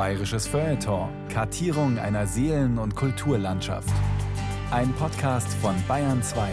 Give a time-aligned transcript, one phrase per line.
[0.00, 1.10] Bayerisches Feuilleton.
[1.28, 3.90] Kartierung einer Seelen- und Kulturlandschaft.
[4.70, 6.48] Ein Podcast von Bayern 2.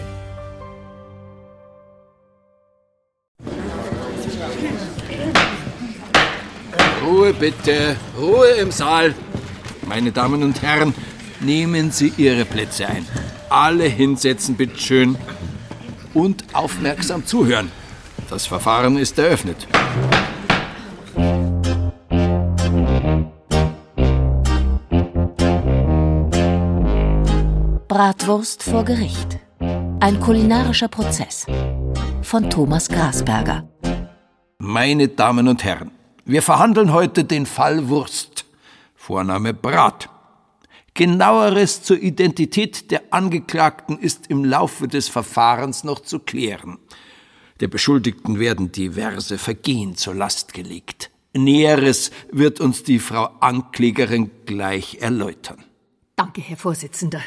[7.05, 9.15] Ruhe bitte, Ruhe im Saal.
[9.87, 10.93] Meine Damen und Herren,
[11.39, 13.07] nehmen Sie Ihre Plätze ein.
[13.49, 15.15] Alle hinsetzen, bitteschön.
[16.13, 17.71] Und aufmerksam zuhören.
[18.29, 19.65] Das Verfahren ist eröffnet.
[27.97, 29.39] Bratwurst vor Gericht.
[29.59, 31.47] Ein kulinarischer Prozess.
[32.21, 33.67] Von Thomas Grasberger.
[34.59, 35.89] Meine Damen und Herren,
[36.23, 38.45] wir verhandeln heute den Fall Wurst.
[38.93, 40.11] Vorname Brat.
[40.93, 46.77] Genaueres zur Identität der Angeklagten ist im Laufe des Verfahrens noch zu klären.
[47.61, 51.09] Der Beschuldigten werden diverse Vergehen zur Last gelegt.
[51.33, 55.63] Näheres wird uns die Frau Anklägerin gleich erläutern.
[56.15, 57.23] Danke, Herr Vorsitzender.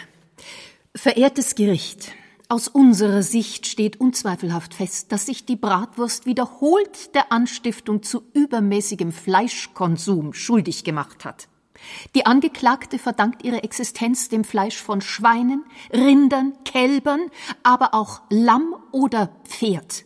[0.96, 2.12] Verehrtes Gericht,
[2.48, 9.12] aus unserer Sicht steht unzweifelhaft fest, dass sich die Bratwurst wiederholt der Anstiftung zu übermäßigem
[9.12, 11.46] Fleischkonsum schuldig gemacht hat.
[12.16, 17.20] Die Angeklagte verdankt ihre Existenz dem Fleisch von Schweinen, Rindern, Kälbern,
[17.62, 20.04] aber auch Lamm oder Pferd.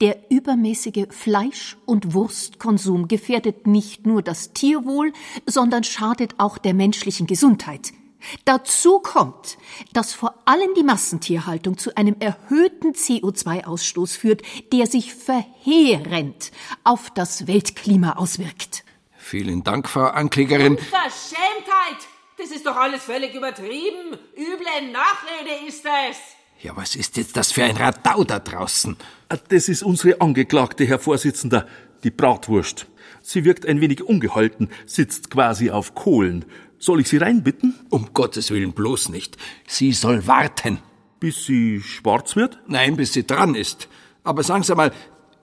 [0.00, 5.12] Der übermäßige Fleisch- und Wurstkonsum gefährdet nicht nur das Tierwohl,
[5.44, 7.92] sondern schadet auch der menschlichen Gesundheit.
[8.44, 9.58] Dazu kommt,
[9.92, 16.50] dass vor allem die Massentierhaltung zu einem erhöhten CO2-Ausstoß führt, der sich verheerend
[16.84, 18.84] auf das Weltklima auswirkt.
[19.16, 20.76] Vielen Dank, Frau Anklägerin.
[20.76, 22.08] Unverschämtheit!
[22.38, 24.16] Das ist doch alles völlig übertrieben.
[24.36, 26.16] Üble Nachrede ist es.
[26.62, 28.96] Ja, was ist jetzt das für ein Radau da draußen?
[29.48, 31.66] Das ist unsere Angeklagte, Herr Vorsitzender,
[32.04, 32.86] die Bratwurst.
[33.22, 36.44] Sie wirkt ein wenig ungehalten, sitzt quasi auf Kohlen.
[36.78, 37.74] Soll ich Sie reinbitten?
[37.90, 39.36] Um Gottes Willen bloß nicht.
[39.66, 40.78] Sie soll warten.
[41.20, 42.58] Bis sie schwarz wird?
[42.68, 43.88] Nein, bis sie dran ist.
[44.22, 44.92] Aber sagen Sie mal,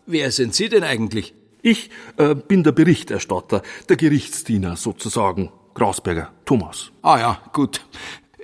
[0.05, 1.33] wer sind Sie denn eigentlich?
[1.61, 5.51] Ich äh, bin der Berichterstatter, der Gerichtsdiener sozusagen.
[5.73, 6.91] Grasberger, Thomas.
[7.01, 7.81] Ah ja, gut.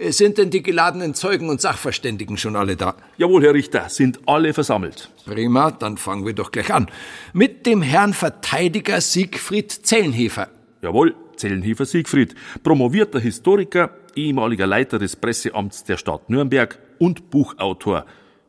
[0.09, 2.95] Sind denn die geladenen Zeugen und Sachverständigen schon alle da?
[3.17, 5.11] Jawohl, Herr Richter, sind alle versammelt.
[5.25, 6.87] Prima, dann fangen wir doch gleich an.
[7.33, 10.49] Mit dem Herrn Verteidiger Siegfried Zellenhefer.
[10.81, 18.05] Jawohl, Zellenhefer Siegfried, promovierter Historiker, ehemaliger Leiter des Presseamts der Stadt Nürnberg und Buchautor.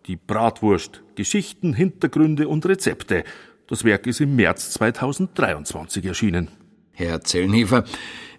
[0.06, 3.24] Die Bratwurst, Geschichten, Hintergründe und Rezepte.
[3.66, 6.48] Das Werk ist im März 2023 erschienen.
[6.90, 7.84] Herr Zellenhefer,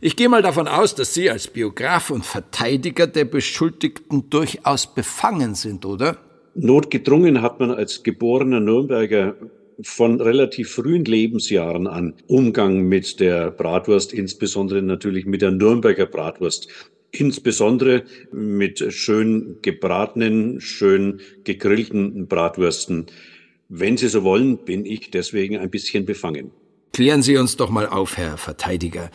[0.01, 5.55] ich gehe mal davon aus, dass Sie als Biograf und Verteidiger der Beschuldigten durchaus befangen
[5.55, 6.17] sind, oder?
[6.53, 9.33] Notgedrungen hat man als geborener Nürnberger
[9.81, 16.67] von relativ frühen Lebensjahren an Umgang mit der Bratwurst, insbesondere natürlich mit der Nürnberger Bratwurst.
[17.11, 23.05] Insbesondere mit schön gebratenen, schön gegrillten Bratwürsten.
[23.69, 26.51] Wenn Sie so wollen, bin ich deswegen ein bisschen befangen.
[26.91, 29.11] Klären Sie uns doch mal auf, Herr Verteidiger.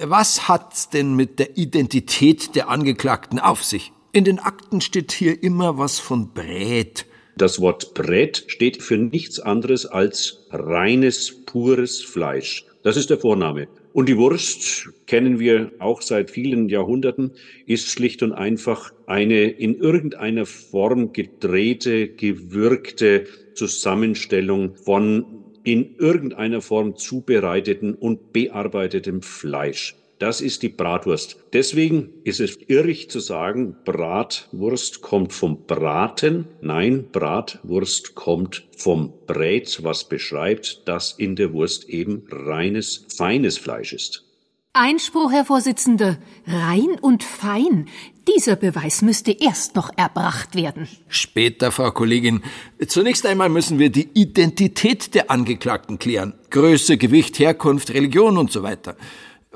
[0.00, 3.92] Was hat's denn mit der Identität der Angeklagten auf sich?
[4.12, 7.06] In den Akten steht hier immer was von Brät.
[7.38, 12.64] Das Wort Brät steht für nichts anderes als reines, pures Fleisch.
[12.82, 13.68] Das ist der Vorname.
[13.92, 17.30] Und die Wurst, kennen wir auch seit vielen Jahrhunderten,
[17.64, 25.24] ist schlicht und einfach eine in irgendeiner Form gedrehte, gewürgte Zusammenstellung von
[25.62, 29.94] in irgendeiner Form zubereiteten und bearbeitetem Fleisch.
[30.18, 31.36] Das ist die Bratwurst.
[31.52, 36.48] Deswegen ist es irrig zu sagen, Bratwurst kommt vom Braten.
[36.60, 43.92] Nein, Bratwurst kommt vom Brät, was beschreibt, dass in der Wurst eben reines, feines Fleisch
[43.92, 44.24] ist.
[44.72, 46.18] Einspruch, Herr Vorsitzender.
[46.46, 47.86] Rein und fein.
[48.28, 50.86] Dieser Beweis müsste erst noch erbracht werden.
[51.08, 52.42] Später, Frau Kollegin.
[52.86, 56.34] Zunächst einmal müssen wir die Identität der Angeklagten klären.
[56.50, 58.96] Größe, Gewicht, Herkunft, Religion und so weiter.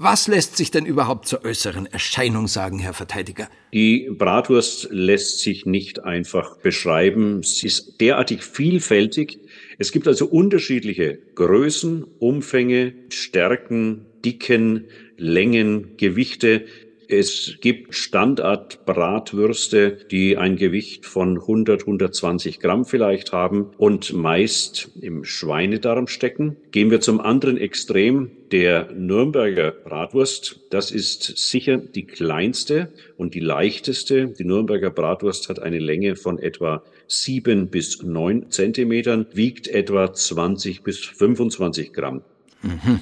[0.05, 3.49] Was lässt sich denn überhaupt zur äußeren Erscheinung sagen, Herr Verteidiger?
[3.73, 7.45] Die Bratwurst lässt sich nicht einfach beschreiben.
[7.45, 9.39] Sie ist derartig vielfältig.
[9.79, 14.87] Es gibt also unterschiedliche Größen, Umfänge, Stärken, Dicken,
[15.19, 16.65] Längen, Gewichte.
[17.09, 25.25] Es gibt Standardbratwürste, die ein Gewicht von 100, 120 Gramm vielleicht haben und meist im
[25.25, 26.57] Schweinedarm stecken.
[26.71, 30.61] Gehen wir zum anderen Extrem der Nürnberger Bratwurst.
[30.71, 34.29] Das ist sicher die kleinste und die leichteste.
[34.29, 40.83] Die Nürnberger Bratwurst hat eine Länge von etwa sieben bis neun Zentimetern, wiegt etwa 20
[40.83, 42.23] bis 25 Gramm.
[42.63, 43.01] Mhm.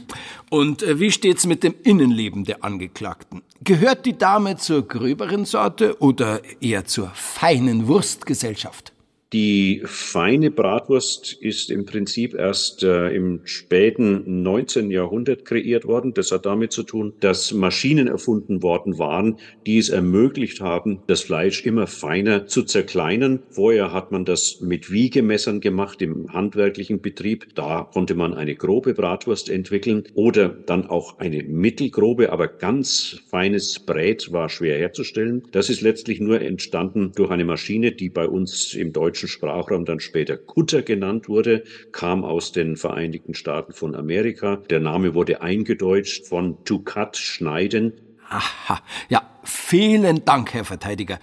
[0.48, 3.42] Und äh, wie steht's mit dem Innenleben der Angeklagten?
[3.62, 8.92] Gehört die Dame zur gröberen Sorte oder eher zur feinen Wurstgesellschaft?
[9.32, 14.90] Die feine Bratwurst ist im Prinzip erst äh, im späten 19.
[14.90, 16.14] Jahrhundert kreiert worden.
[16.14, 21.20] Das hat damit zu tun, dass Maschinen erfunden worden waren, die es ermöglicht haben, das
[21.20, 23.38] Fleisch immer feiner zu zerkleinern.
[23.50, 27.54] Vorher hat man das mit Wiegemessern gemacht im handwerklichen Betrieb.
[27.54, 33.78] Da konnte man eine grobe Bratwurst entwickeln oder dann auch eine mittelgrobe, aber ganz feines
[33.78, 35.44] Brät war schwer herzustellen.
[35.52, 39.84] Das ist letztlich nur entstanden durch eine Maschine, die bei uns im Deutschen deutschen Sprachraum
[39.84, 44.56] dann später Kutter genannt wurde, kam aus den Vereinigten Staaten von Amerika.
[44.70, 47.92] Der Name wurde eingedeutscht von to cut, schneiden.
[48.30, 48.80] Aha,
[49.10, 51.18] ja, vielen Dank, Herr Verteidiger.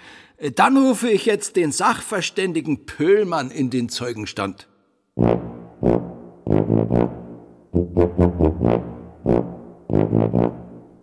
[0.56, 4.68] Dann rufe ich jetzt den Sachverständigen Pöhlmann in den Zeugenstand.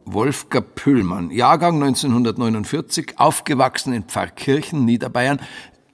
[0.07, 5.41] Wolfgang Pöhlmann, Jahrgang 1949, aufgewachsen in Pfarrkirchen, Niederbayern,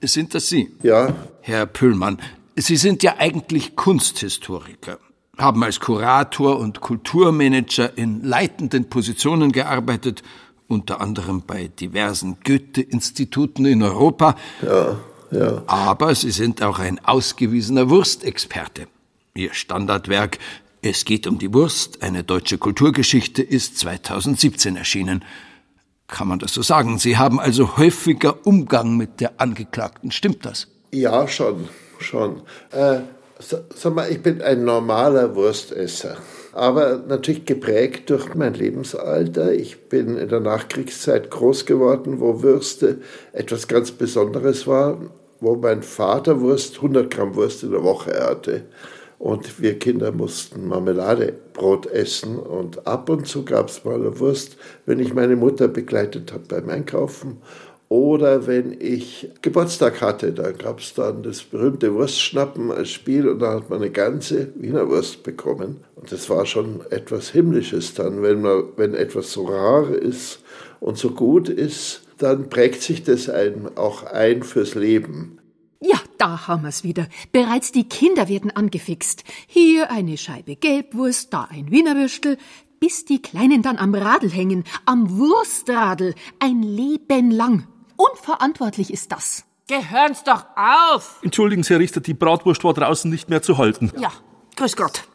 [0.01, 0.71] sind das Sie?
[0.83, 1.13] Ja.
[1.41, 2.19] Herr Püllmann,
[2.55, 4.99] Sie sind ja eigentlich Kunsthistoriker,
[5.37, 10.23] haben als Kurator und Kulturmanager in leitenden Positionen gearbeitet,
[10.67, 14.35] unter anderem bei diversen Goethe-Instituten in Europa.
[14.61, 14.99] Ja,
[15.31, 15.63] ja.
[15.67, 18.87] Aber Sie sind auch ein ausgewiesener Wurstexperte.
[19.33, 20.39] Ihr Standardwerk
[20.83, 25.23] Es geht um die Wurst, eine deutsche Kulturgeschichte, ist 2017 erschienen.
[26.11, 26.99] Kann man das so sagen?
[26.99, 30.11] Sie haben also häufiger Umgang mit der Angeklagten.
[30.11, 30.67] Stimmt das?
[30.91, 31.69] Ja, schon,
[31.99, 32.41] schon.
[32.71, 32.99] Äh,
[33.39, 36.17] sag mal, ich bin ein normaler Wurstesser.
[36.51, 39.53] Aber natürlich geprägt durch mein Lebensalter.
[39.53, 42.99] Ich bin in der Nachkriegszeit groß geworden, wo Würste
[43.31, 44.97] etwas ganz Besonderes war,
[45.39, 48.65] wo mein Vater Wurst, 100 Gramm Wurst in der Woche hatte.
[49.21, 54.57] Und wir Kinder mussten Marmeladebrot essen und ab und zu gab es mal eine Wurst,
[54.87, 57.37] wenn ich meine Mutter begleitet habe beim Einkaufen.
[57.87, 63.37] Oder wenn ich Geburtstag hatte, dann gab es dann das berühmte Wurstschnappen als Spiel und
[63.43, 65.81] da hat man eine ganze Wiener Wurst bekommen.
[65.93, 70.39] Und das war schon etwas Himmlisches dann, wenn, man, wenn etwas so rar ist
[70.79, 75.37] und so gut ist, dann prägt sich das einem auch ein fürs Leben.
[76.21, 77.07] Da haben wir's wieder.
[77.31, 79.23] Bereits die Kinder werden angefixt.
[79.47, 82.37] Hier eine Scheibe Gelbwurst, da ein Wienerwürstel,
[82.79, 87.67] bis die Kleinen dann am Radl hängen, am Wurstradl, ein Leben lang.
[87.95, 89.45] Unverantwortlich ist das.
[89.67, 91.17] Gehören's doch auf!
[91.23, 93.91] Entschuldigen Sie, Herr Richter, die Bratwurst war draußen nicht mehr zu halten.
[93.97, 94.11] Ja,
[94.57, 95.05] grüß Gott.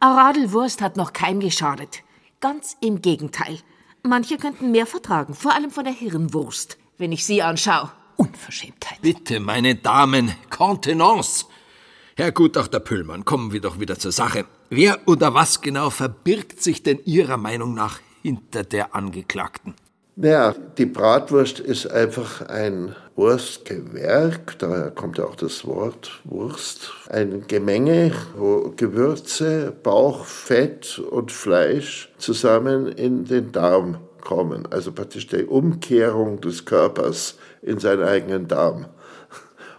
[0.00, 2.02] Eine Radlwurst hat noch keinem geschadet.
[2.40, 3.60] Ganz im Gegenteil.
[4.02, 7.92] Manche könnten mehr vertragen, vor allem von der Hirnwurst, wenn ich sie anschaue.
[8.16, 9.00] Unverschämtheit.
[9.02, 11.46] Bitte, meine Damen, Kontenance.
[12.16, 14.46] Herr Gutachter Püllmann, kommen wir doch wieder zur Sache.
[14.70, 19.74] Wer oder was genau verbirgt sich denn Ihrer Meinung nach hinter der Angeklagten?
[20.18, 26.90] Naja, die Bratwurst ist einfach ein Wurstgewerk, daher kommt ja auch das Wort Wurst.
[27.10, 34.66] Ein Gemenge, wo Gewürze, Bauch, Fett und Fleisch zusammen in den Darm kommen.
[34.70, 38.86] Also praktisch die Umkehrung des Körpers in seinen eigenen Darm.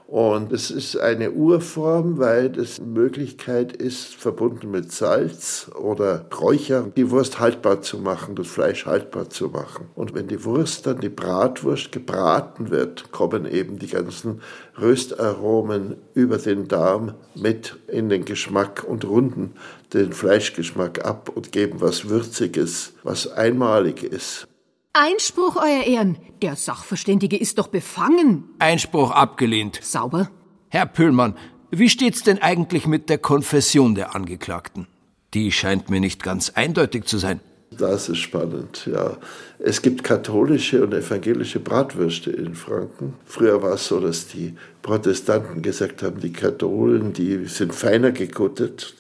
[0.07, 7.11] Und es ist eine Urform, weil es Möglichkeit ist, verbunden mit Salz oder Räuchern, die
[7.11, 9.89] Wurst haltbar zu machen, das Fleisch haltbar zu machen.
[9.95, 14.41] Und wenn die Wurst dann, die Bratwurst, gebraten wird, kommen eben die ganzen
[14.79, 19.55] Röstaromen über den Darm mit in den Geschmack und runden
[19.93, 24.47] den Fleischgeschmack ab und geben was Würziges, was einmalig ist.
[24.93, 26.17] Einspruch, Euer Ehren.
[26.41, 28.45] Der Sachverständige ist doch befangen.
[28.59, 29.79] Einspruch abgelehnt.
[29.83, 30.29] Sauber.
[30.69, 31.35] Herr Püllmann,
[31.71, 34.87] wie steht's denn eigentlich mit der Konfession der Angeklagten?
[35.33, 37.41] Die scheint mir nicht ganz eindeutig zu sein.
[37.71, 39.17] Das ist spannend, ja.
[39.59, 43.13] Es gibt katholische und evangelische Bratwürste in Franken.
[43.25, 48.95] Früher war es so, dass die Protestanten gesagt haben, die Katholen, die sind feiner gekuttet,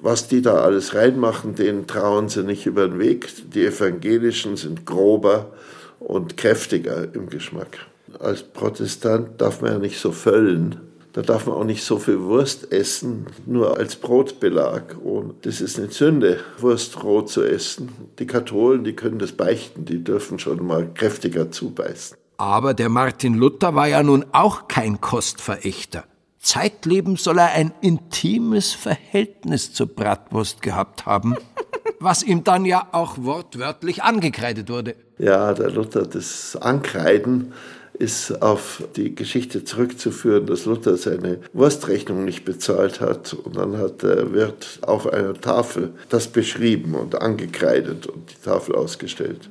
[0.00, 3.28] was die da alles reinmachen, denen trauen sie nicht über den Weg.
[3.52, 5.52] Die Evangelischen sind grober
[5.98, 7.78] und kräftiger im Geschmack.
[8.18, 10.80] Als Protestant darf man ja nicht so völlen.
[11.12, 14.96] Da darf man auch nicht so viel Wurst essen, nur als Brotbelag.
[15.02, 17.90] Und das ist eine Sünde, Wurst roh zu essen.
[18.18, 22.16] Die Katholen, die können das beichten, die dürfen schon mal kräftiger zubeißen.
[22.38, 26.04] Aber der Martin Luther war ja nun auch kein Kostverächter.
[26.42, 31.36] Zeitlebens soll er ein intimes Verhältnis zur Bratwurst gehabt haben,
[32.00, 34.96] was ihm dann ja auch wortwörtlich angekreidet wurde.
[35.18, 37.52] Ja, der Luther, das Ankreiden
[37.94, 43.34] ist auf die Geschichte zurückzuführen, dass Luther seine Wurstrechnung nicht bezahlt hat.
[43.34, 48.74] Und dann hat der Wirt auf einer Tafel das beschrieben und angekreidet und die Tafel
[48.74, 49.48] ausgestellt.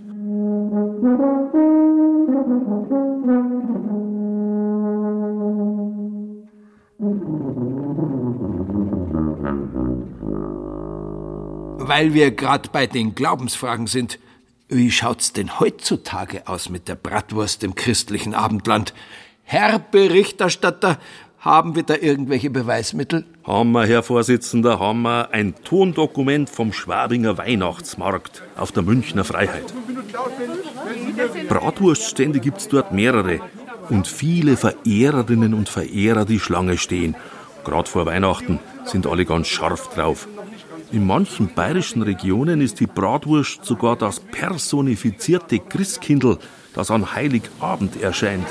[11.77, 14.19] Weil wir gerade bei den Glaubensfragen sind,
[14.69, 18.93] wie schaut's denn heutzutage aus mit der Bratwurst im christlichen Abendland?
[19.43, 20.97] Herr Berichterstatter,
[21.41, 23.25] haben wir da irgendwelche Beweismittel?
[23.45, 29.73] Wir, Herr Vorsitzender, wir ein Tondokument vom Schwabinger Weihnachtsmarkt auf der Münchner Freiheit.
[31.49, 33.39] Bratwurststände gibt's dort mehrere
[33.89, 37.15] und viele Verehrerinnen und Verehrer, die Schlange stehen.
[37.63, 40.27] Gerade vor Weihnachten sind alle ganz scharf drauf.
[40.91, 46.37] In manchen bayerischen Regionen ist die Bratwurst sogar das personifizierte Christkindl,
[46.73, 48.47] das an Heiligabend erscheint.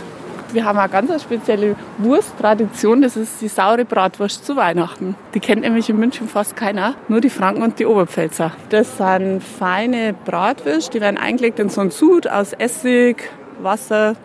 [0.53, 5.15] Wir haben eine ganz spezielle Wursttradition, das ist die saure Bratwurst zu Weihnachten.
[5.35, 8.53] Die kennt nämlich in München fast keiner, nur die Franken und die Oberpfälzer.
[8.71, 13.31] Das sind feine Bratwürste, die werden eingelegt in so einen Sud aus Essig,
[13.63, 14.17] Wasser,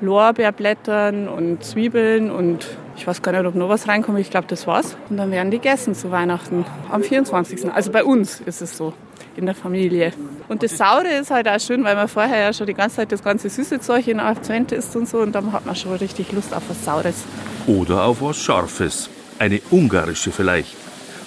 [0.00, 2.66] Lorbeerblättern und Zwiebeln und
[2.98, 4.18] ich weiß gar nicht, ob noch was reinkommt.
[4.18, 4.96] Ich glaube, das war's.
[5.08, 7.72] Und dann werden die gegessen zu Weihnachten am 24.
[7.72, 8.92] Also bei uns ist es so
[9.36, 10.12] in der Familie.
[10.48, 13.12] Und das Saure ist halt auch schön, weil man vorher ja schon die ganze Zeit
[13.12, 16.32] das ganze süße Zeug in Akzent isst und so und dann hat man schon richtig
[16.32, 17.24] Lust auf was Saures.
[17.68, 19.08] Oder auf was Scharfes.
[19.38, 20.76] Eine ungarische vielleicht.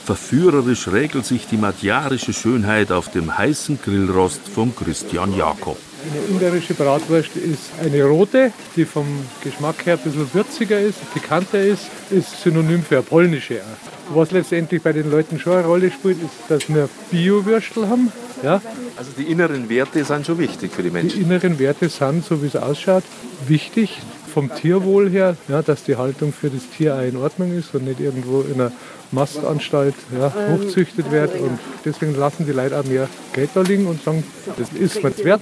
[0.03, 5.77] Verführerisch regelt sich die madjarische Schönheit auf dem heißen Grillrost von Christian Jakob.
[6.03, 9.05] Eine ungarische Bratwurst ist eine rote, die vom
[9.43, 14.15] Geschmack her ein bisschen würziger ist, pikanter ist, ist synonym für eine polnische auch.
[14.15, 18.11] Was letztendlich bei den Leuten schon eine Rolle spielt, ist, dass wir Bio-Würstel haben.
[18.41, 18.61] Ja?
[18.97, 21.19] Also die inneren Werte sind schon wichtig für die Menschen.
[21.19, 23.03] Die inneren Werte sind, so wie es ausschaut,
[23.47, 23.99] wichtig
[24.33, 27.85] vom Tierwohl her, ja, dass die Haltung für das Tier auch in Ordnung ist und
[27.85, 28.71] nicht irgendwo in einer
[29.11, 31.39] Mastanstalt ja, hochzüchtet wird.
[31.39, 34.23] Und deswegen lassen die Leute auch mehr Geld da liegen und sagen,
[34.57, 35.41] das ist mir wert.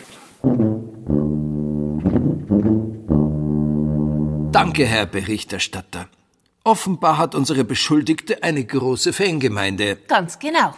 [4.52, 6.08] Danke, Herr Berichterstatter.
[6.64, 9.98] Offenbar hat unsere Beschuldigte eine große Fangemeinde.
[10.08, 10.74] Ganz genau.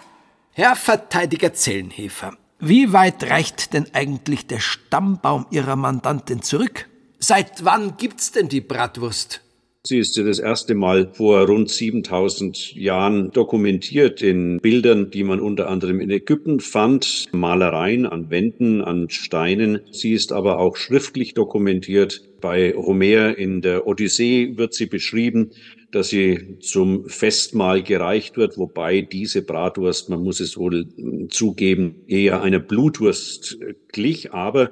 [0.54, 6.88] Herr Verteidiger Zellenhefer, wie weit reicht denn eigentlich der Stammbaum Ihrer Mandantin zurück?
[7.20, 9.42] Seit wann gibt's denn die Bratwurst?
[9.84, 15.40] Sie ist ja das erste Mal vor rund 7000 Jahren dokumentiert in Bildern, die man
[15.40, 19.80] unter anderem in Ägypten fand, Malereien an Wänden, an Steinen.
[19.90, 22.30] Sie ist aber auch schriftlich dokumentiert.
[22.42, 25.50] Bei Homer in der Odyssee wird sie beschrieben,
[25.92, 30.86] dass sie zum Festmahl gereicht wird, wobei diese Bratwurst, man muss es wohl
[31.30, 33.58] zugeben, eher einer Blutwurst
[33.92, 34.70] glich, aber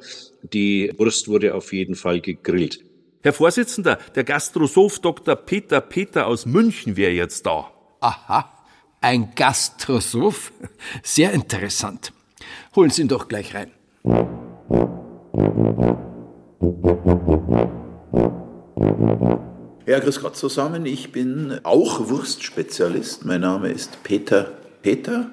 [0.53, 2.83] die Wurst wurde auf jeden Fall gegrillt.
[3.21, 5.35] Herr Vorsitzender, der Gastrosoph Dr.
[5.35, 7.69] Peter Peter aus München wäre jetzt da.
[7.99, 8.49] Aha,
[9.01, 10.53] ein Gastrosoph?
[11.03, 12.13] Sehr interessant.
[12.77, 13.71] Holen Sie ihn doch gleich rein.
[19.85, 20.85] Ja, grüß Gott zusammen.
[20.85, 23.25] Ich bin auch Wurstspezialist.
[23.25, 24.45] Mein Name ist Peter
[24.81, 25.29] Peter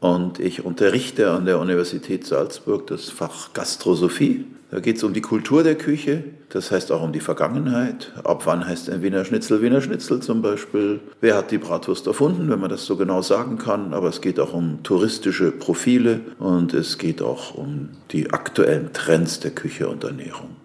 [0.00, 4.44] und ich unterrichte an der Universität Salzburg das Fach Gastrosophie.
[4.72, 8.10] Da geht es um die Kultur der Küche, das heißt auch um die Vergangenheit.
[8.24, 11.00] Ab wann heißt ein Wiener Schnitzel Wiener Schnitzel zum Beispiel?
[11.20, 13.92] Wer hat die Bratwurst erfunden, wenn man das so genau sagen kann?
[13.92, 19.40] Aber es geht auch um touristische Profile und es geht auch um die aktuellen Trends
[19.40, 20.56] der Küche und Ernährung.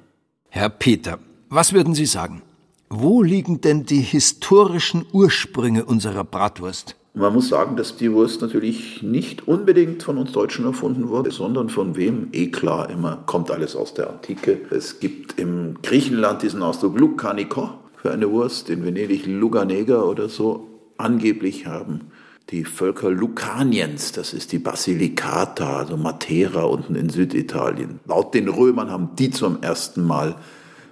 [0.48, 2.44] Herr Peter, was würden Sie sagen?
[2.88, 6.96] Wo liegen denn die historischen Ursprünge unserer Bratwurst?
[7.18, 11.70] Man muss sagen, dass die Wurst natürlich nicht unbedingt von uns Deutschen erfunden wurde, sondern
[11.70, 12.28] von wem?
[12.32, 14.62] Eh klar, immer kommt alles aus der Antike.
[14.70, 20.68] Es gibt im Griechenland diesen Ausdruck Lukaniko für eine Wurst, in Venedig Luganeger oder so.
[21.00, 22.12] Angeblich haben
[22.52, 28.00] die Völker Lucaniens, das ist die Basilicata, also Matera unten in Süditalien.
[28.06, 30.36] Laut den Römern haben die zum ersten Mal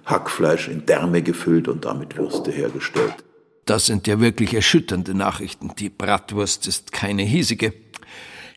[0.04, 3.14] Hackfleisch in Därme gefüllt und damit Würste hergestellt.
[3.66, 5.72] Das sind ja wirklich erschütternde Nachrichten.
[5.76, 7.74] Die Bratwurst ist keine hiesige.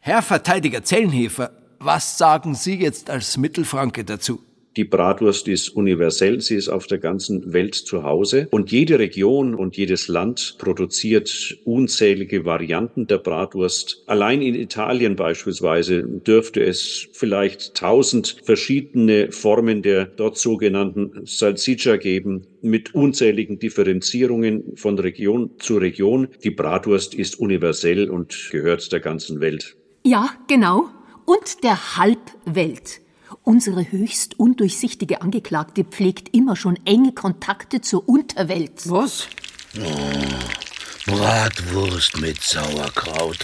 [0.01, 4.44] Herr Verteidiger Zellenhefer, was sagen Sie jetzt als Mittelfranke dazu?
[4.78, 9.56] Die Bratwurst ist universell, sie ist auf der ganzen Welt zu Hause und jede Region
[9.56, 14.04] und jedes Land produziert unzählige Varianten der Bratwurst.
[14.06, 22.46] Allein in Italien beispielsweise dürfte es vielleicht tausend verschiedene Formen der dort sogenannten Salsiccia geben
[22.62, 26.28] mit unzähligen Differenzierungen von Region zu Region.
[26.44, 29.76] Die Bratwurst ist universell und gehört der ganzen Welt.
[30.04, 30.90] Ja, genau.
[31.26, 33.02] Und der Halbwelt.
[33.50, 38.88] Unsere höchst undurchsichtige Angeklagte pflegt immer schon enge Kontakte zur Unterwelt.
[38.88, 39.27] Was?
[39.75, 43.39] Oh, Bratwurst mit Sauerkraut.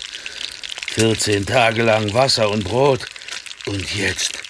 [0.89, 3.07] 14 Tage lang Wasser und Brot.
[3.65, 4.43] Und jetzt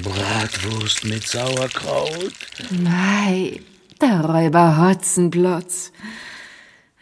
[0.00, 2.32] Bratwurst mit Sauerkraut.
[2.70, 3.64] Nein,
[4.00, 5.90] der Räuber Hotzenplotz.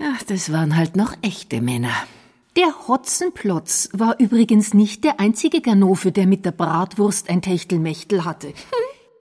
[0.00, 1.92] Ach, das waren halt noch echte Männer.
[2.58, 8.52] Der Hotzenplotz war übrigens nicht der einzige Ganove, der mit der Bratwurst ein Techtelmechtel hatte.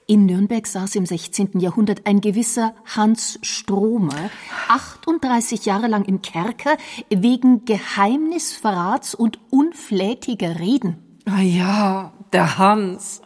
[0.08, 1.60] In Nürnberg saß im 16.
[1.60, 4.32] Jahrhundert ein gewisser Hans Stromer,
[4.70, 6.77] 38 Jahre lang im Kerker,
[7.12, 11.20] wegen Geheimnisverrats und unflätiger Reden.
[11.25, 13.22] Ah ja, der Hans.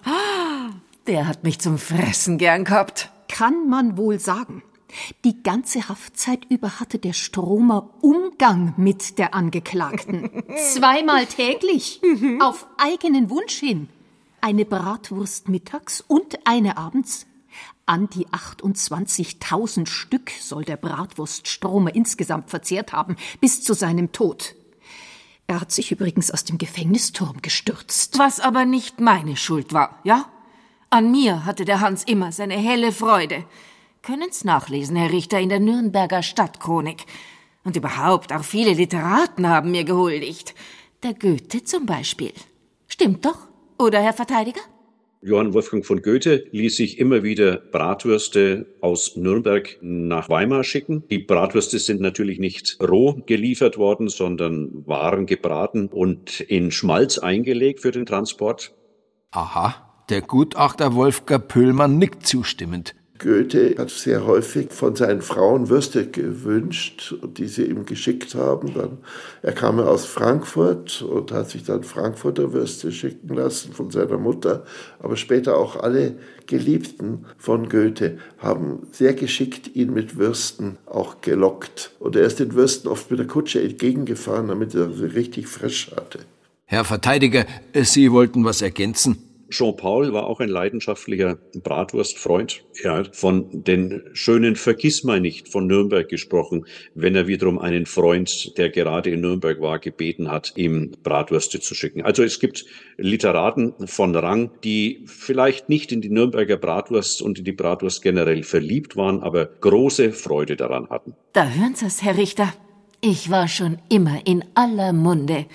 [1.07, 3.13] Der hat mich zum Fressen gern gehabt.
[3.29, 4.61] Kann man wohl sagen.
[5.23, 10.29] Die ganze Haftzeit über hatte der Stromer Umgang mit der Angeklagten.
[10.73, 12.01] Zweimal täglich.
[12.39, 13.89] auf eigenen Wunsch hin.
[14.41, 17.27] Eine Bratwurst mittags und eine abends.
[17.85, 24.55] An die 28.000 Stück soll der Bratwurststromer insgesamt verzehrt haben, bis zu seinem Tod.
[25.47, 28.17] Er hat sich übrigens aus dem Gefängnisturm gestürzt.
[28.17, 30.25] Was aber nicht meine Schuld war, ja?
[30.89, 33.43] An mir hatte der Hans immer seine helle Freude.
[34.01, 37.05] Können's nachlesen, Herr Richter, in der Nürnberger Stadtchronik.
[37.63, 40.55] Und überhaupt auch viele Literaten haben mir gehuldigt.
[41.03, 42.31] Der Goethe zum Beispiel.
[42.87, 44.61] Stimmt doch, oder, Herr Verteidiger?
[45.23, 51.03] Johann Wolfgang von Goethe ließ sich immer wieder Bratwürste aus Nürnberg nach Weimar schicken.
[51.11, 57.81] Die Bratwürste sind natürlich nicht roh geliefert worden, sondern waren gebraten und in Schmalz eingelegt
[57.81, 58.73] für den Transport.
[59.29, 62.95] Aha, der Gutachter Wolfgang Pöhlmann nickt zustimmend.
[63.21, 68.73] Goethe hat sehr häufig von seinen Frauen Würste gewünscht, die sie ihm geschickt haben.
[68.73, 68.97] Dann,
[69.43, 74.17] er kam ja aus Frankfurt und hat sich dann Frankfurter Würste schicken lassen von seiner
[74.17, 74.65] Mutter.
[74.99, 76.15] Aber später auch alle
[76.47, 81.91] Geliebten von Goethe haben sehr geschickt ihn mit Würsten auch gelockt.
[81.99, 85.91] Und er ist den Würsten oft mit der Kutsche entgegengefahren, damit er sie richtig frisch
[85.95, 86.19] hatte.
[86.65, 89.30] Herr Verteidiger, Sie wollten was ergänzen.
[89.51, 92.63] Jean-Paul war auch ein leidenschaftlicher Bratwurstfreund.
[92.81, 98.69] Er hat von den schönen Vergissmeinnicht von Nürnberg gesprochen, wenn er wiederum einen Freund, der
[98.69, 102.01] gerade in Nürnberg war, gebeten hat, ihm Bratwürste zu schicken.
[102.01, 102.65] Also es gibt
[102.97, 108.43] Literaten von Rang, die vielleicht nicht in die Nürnberger Bratwurst und in die Bratwurst generell
[108.43, 111.13] verliebt waren, aber große Freude daran hatten.
[111.33, 112.53] Da hören Sie's, Herr Richter.
[113.01, 115.45] Ich war schon immer in aller Munde.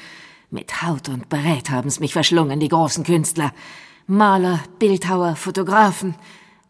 [0.50, 3.52] Mit Haut und Brät haben's mich verschlungen, die großen Künstler.
[4.08, 6.14] Maler, Bildhauer, Fotografen.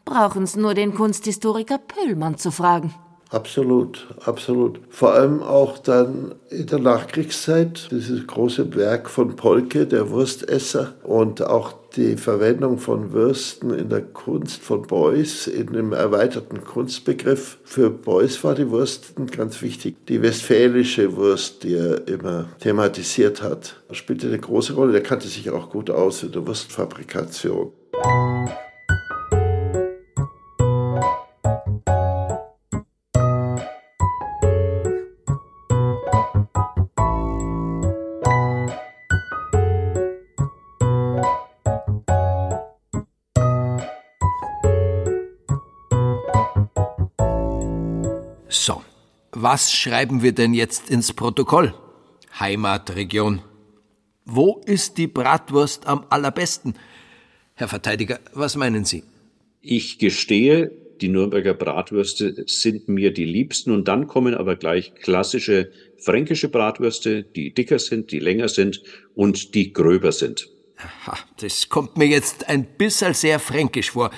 [0.07, 2.94] Brauchen's nur den Kunsthistoriker Pöllmann zu fragen.
[3.29, 4.81] Absolut, absolut.
[4.88, 11.42] Vor allem auch dann in der Nachkriegszeit, dieses große Werk von Polke, der Wurstesser, und
[11.42, 17.59] auch die Verwendung von Würsten in der Kunst von Beuys, in dem erweiterten Kunstbegriff.
[17.64, 19.96] Für Beuys war die Wurst ganz wichtig.
[20.09, 24.92] Die westfälische Wurst, die er immer thematisiert hat, spielte eine große Rolle.
[24.92, 27.72] Der kannte sich auch gut aus in der Wurstfabrikation.
[49.48, 51.72] Was schreiben wir denn jetzt ins Protokoll?
[52.40, 53.42] Heimatregion.
[54.24, 56.74] Wo ist die Bratwurst am allerbesten?
[57.54, 59.04] Herr Verteidiger, was meinen Sie?
[59.61, 65.70] Ich gestehe, die Nürnberger Bratwürste sind mir die liebsten und dann kommen aber gleich klassische
[65.96, 68.82] fränkische Bratwürste, die dicker sind, die länger sind
[69.14, 70.48] und die gröber sind.
[70.76, 74.11] Aha, das kommt mir jetzt ein bisschen sehr fränkisch vor.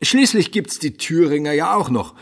[0.00, 2.14] Schließlich gibt's die Thüringer ja auch noch.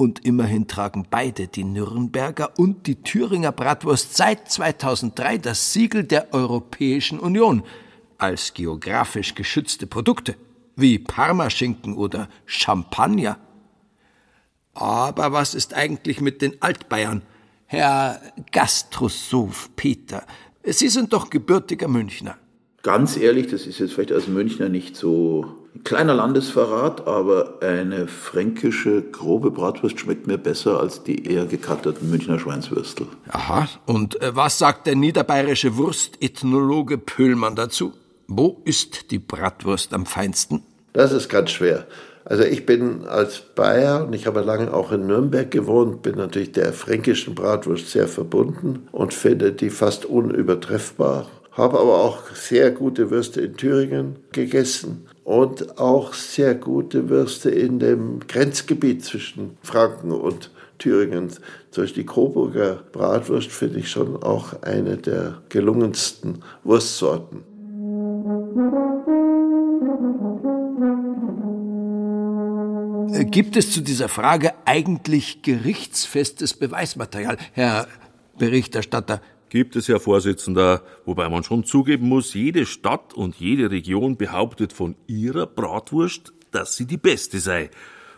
[0.00, 6.32] Und immerhin tragen beide, die Nürnberger und die Thüringer Bratwurst, seit 2003 das Siegel der
[6.32, 7.62] Europäischen Union
[8.16, 10.36] als geografisch geschützte Produkte,
[10.74, 13.36] wie Parmaschinken oder Champagner.
[14.72, 17.20] Aber was ist eigentlich mit den Altbayern?
[17.66, 20.24] Herr Gastrosoph Peter,
[20.64, 22.38] Sie sind doch gebürtiger Münchner.
[22.82, 28.08] Ganz ehrlich, das ist jetzt vielleicht als Münchner nicht so ein kleiner Landesverrat, aber eine
[28.08, 33.06] fränkische grobe Bratwurst schmeckt mir besser als die eher gekatterten Münchner Schweinswürstel.
[33.28, 37.92] Aha, und äh, was sagt der niederbayerische Wurstethnologe Pöhlmann dazu?
[38.26, 40.62] Wo ist die Bratwurst am feinsten?
[40.92, 41.86] Das ist ganz schwer.
[42.24, 46.52] Also ich bin als Bayer und ich habe lange auch in Nürnberg gewohnt, bin natürlich
[46.52, 53.10] der fränkischen Bratwurst sehr verbunden und finde die fast unübertreffbar habe aber auch sehr gute
[53.10, 60.50] Würste in Thüringen gegessen und auch sehr gute Würste in dem Grenzgebiet zwischen Franken und
[60.78, 61.30] Thüringen.
[61.70, 67.44] Zum Beispiel die Coburger Bratwurst finde ich schon auch eine der gelungensten Wurstsorten.
[73.30, 77.86] Gibt es zu dieser Frage eigentlich gerichtsfestes Beweismaterial, Herr
[78.38, 79.20] Berichterstatter?
[79.50, 84.72] Gibt es, Herr Vorsitzender, wobei man schon zugeben muss, jede Stadt und jede Region behauptet
[84.72, 87.68] von ihrer Bratwurst, dass sie die beste sei.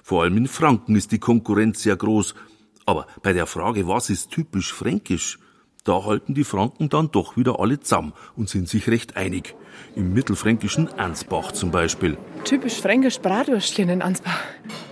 [0.02, 2.34] Vor allem in Franken ist die Konkurrenz sehr groß.
[2.84, 5.38] Aber bei der Frage, was ist typisch fränkisch,
[5.84, 9.54] da halten die Franken dann doch wieder alle zusammen und sind sich recht einig.
[9.96, 12.18] Im mittelfränkischen Ansbach zum Beispiel.
[12.44, 14.38] Typisch fränkisch Bratwürstchen in Ansbach.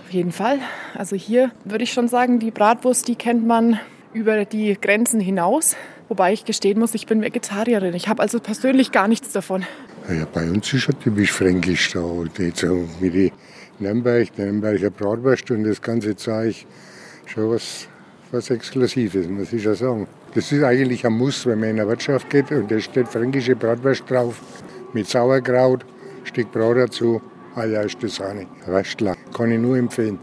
[0.05, 0.57] Auf jeden Fall.
[0.95, 3.79] Also hier würde ich schon sagen, die Bratwurst, die kennt man
[4.11, 5.75] über die Grenzen hinaus.
[6.11, 7.93] Wobei ich gestehen muss, ich bin Vegetarierin.
[7.93, 9.63] Ich habe also persönlich gar nichts davon.
[10.09, 12.03] Ja, bei uns ist schon typisch fränkisch da.
[12.37, 12.63] Jetzt
[12.99, 13.33] wie die
[13.79, 16.65] Nürnberg, der Nürnberger Bratwurst und das ganze Zeug.
[17.27, 17.87] Schon was,
[18.33, 20.05] was Exklusives, muss ich ja sagen.
[20.35, 23.55] Das ist eigentlich ein Muss, wenn man in eine Wirtschaft geht und da steht fränkische
[23.55, 24.41] Bratwurst drauf
[24.91, 25.85] mit Sauerkraut,
[26.25, 27.21] Stück Brot dazu.
[27.55, 28.49] Ah ja, ist das auch nicht.
[28.67, 29.15] Röstler.
[29.33, 30.19] Kann ich nur empfehlen.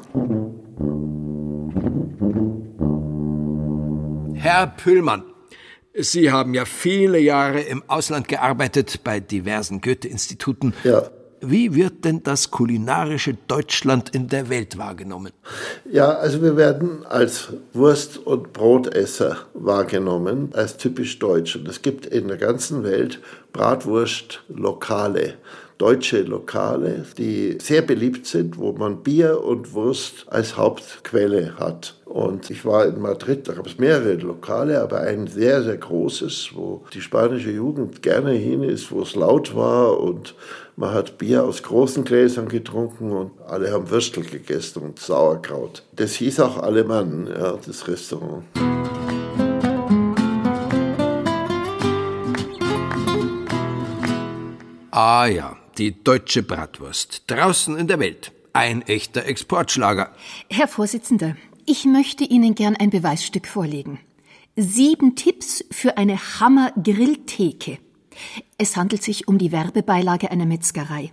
[4.34, 5.24] Herr Püllmann,
[6.00, 10.72] Sie haben ja viele Jahre im Ausland gearbeitet, bei diversen Goethe-Instituten.
[10.84, 11.10] Ja.
[11.40, 15.32] Wie wird denn das kulinarische Deutschland in der Welt wahrgenommen?
[15.90, 21.54] Ja, also wir werden als Wurst- und Brotesser wahrgenommen, als typisch deutsch.
[21.54, 23.20] Und es gibt in der ganzen Welt
[23.52, 25.34] Bratwurst-Lokale
[25.78, 31.94] deutsche Lokale, die sehr beliebt sind, wo man Bier und Wurst als Hauptquelle hat.
[32.04, 36.50] Und ich war in Madrid, da gab es mehrere Lokale, aber ein sehr, sehr großes,
[36.54, 40.34] wo die spanische Jugend gerne hin ist, wo es laut war und
[40.76, 45.82] man hat Bier aus großen Gläsern getrunken und alle haben Würstel gegessen und Sauerkraut.
[45.92, 48.44] Das hieß auch Alemann, ja, das Restaurant.
[54.90, 57.22] Ah ja, die deutsche Bratwurst.
[57.28, 58.32] Draußen in der Welt.
[58.52, 60.12] Ein echter Exportschlager.
[60.50, 61.36] Herr Vorsitzender,
[61.66, 64.00] ich möchte Ihnen gern ein Beweisstück vorlegen.
[64.56, 67.78] Sieben Tipps für eine Hammer-Grilltheke.
[68.56, 71.12] Es handelt sich um die Werbebeilage einer Metzgerei.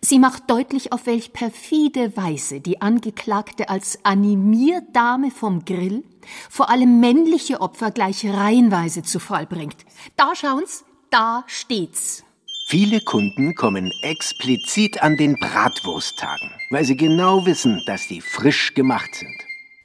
[0.00, 6.02] Sie macht deutlich, auf welch perfide Weise die Angeklagte als Animierdame vom Grill
[6.48, 9.76] vor allem männliche Opfer gleich reihenweise zu Fall bringt.
[10.16, 12.24] Da schauen's, da steht's.
[12.70, 19.14] Viele Kunden kommen explizit an den Bratwursttagen, weil sie genau wissen, dass die frisch gemacht
[19.14, 19.34] sind.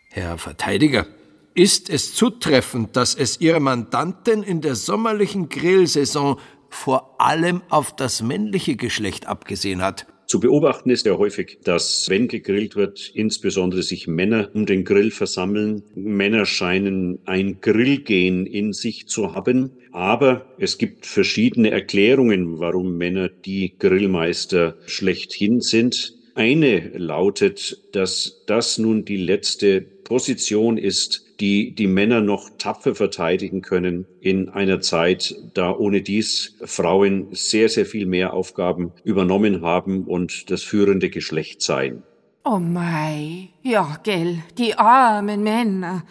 [0.09, 1.05] Herr Verteidiger,
[1.53, 6.37] ist es zutreffend, dass es Ihre Mandantin in der sommerlichen Grillsaison
[6.69, 10.05] vor allem auf das männliche Geschlecht abgesehen hat?
[10.27, 15.11] Zu beobachten ist ja häufig, dass wenn gegrillt wird, insbesondere sich Männer um den Grill
[15.11, 15.83] versammeln.
[15.95, 19.71] Männer scheinen ein Grillgehen in sich zu haben.
[19.91, 26.15] Aber es gibt verschiedene Erklärungen, warum Männer die Grillmeister schlechthin sind.
[26.35, 29.81] Eine lautet, dass das nun die letzte
[30.13, 36.55] Position ist, die die Männer noch tapfer verteidigen können in einer Zeit, da ohne dies
[36.63, 42.03] Frauen sehr, sehr viel mehr Aufgaben übernommen haben und das führende Geschlecht seien.
[42.45, 46.03] Oh mei, ja, gell, die armen Männer.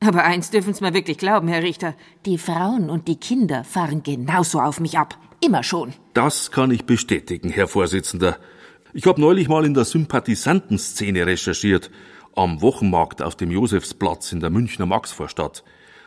[0.00, 1.94] Aber eins dürfen's mir wirklich glauben, Herr Richter,
[2.26, 5.16] die Frauen und die Kinder fahren genauso auf mich ab.
[5.42, 5.94] Immer schon.
[6.12, 8.36] Das kann ich bestätigen, Herr Vorsitzender.
[8.92, 11.90] Ich habe neulich mal in der Sympathisantenszene recherchiert
[12.34, 15.64] am Wochenmarkt auf dem Josefsplatz in der Münchner Maxvorstadt.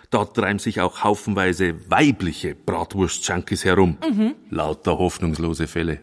[0.09, 3.97] Da treiben sich auch haufenweise weibliche Bratwurst-Junkies herum.
[4.07, 4.35] Mhm.
[4.49, 6.01] Lauter hoffnungslose Fälle.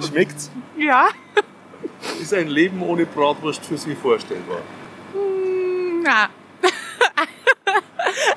[0.00, 0.50] Schmeckt's?
[0.76, 1.08] Ja.
[2.20, 4.58] Ist ein Leben ohne Bratwurst für Sie vorstellbar?
[5.12, 6.28] Hm, Na.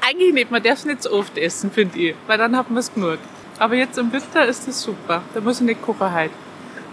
[0.07, 0.51] Eigentlich nicht.
[0.51, 2.15] Man darf es nicht so oft essen, finde ich.
[2.27, 3.17] Weil dann hat man es genug.
[3.57, 5.23] Aber jetzt im Winter ist das super.
[5.33, 6.33] Da muss ich nicht kochen heute.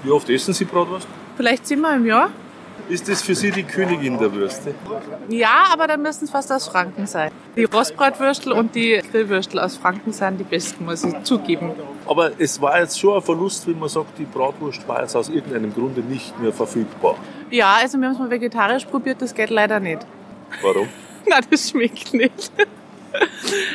[0.02, 1.06] Wie oft essen Sie Bratwurst?
[1.36, 2.30] Vielleicht zehnmal im Jahr.
[2.88, 4.74] Ist das für Sie die Königin der Würste?
[5.28, 7.30] Ja, aber dann müssen es fast aus Franken sein.
[7.56, 11.70] Die Rostbratwürstel und die Grillwürstel aus Franken sind die besten, muss ich zugeben.
[12.06, 15.28] Aber es war jetzt schon ein Verlust, wenn man sagt, die Bratwurst war jetzt aus
[15.28, 17.16] irgendeinem Grunde nicht mehr verfügbar.
[17.50, 20.04] Ja, also wir haben es mal vegetarisch probiert, das geht leider nicht.
[20.60, 20.88] Warum?
[21.26, 22.50] Na, das schmeckt nicht.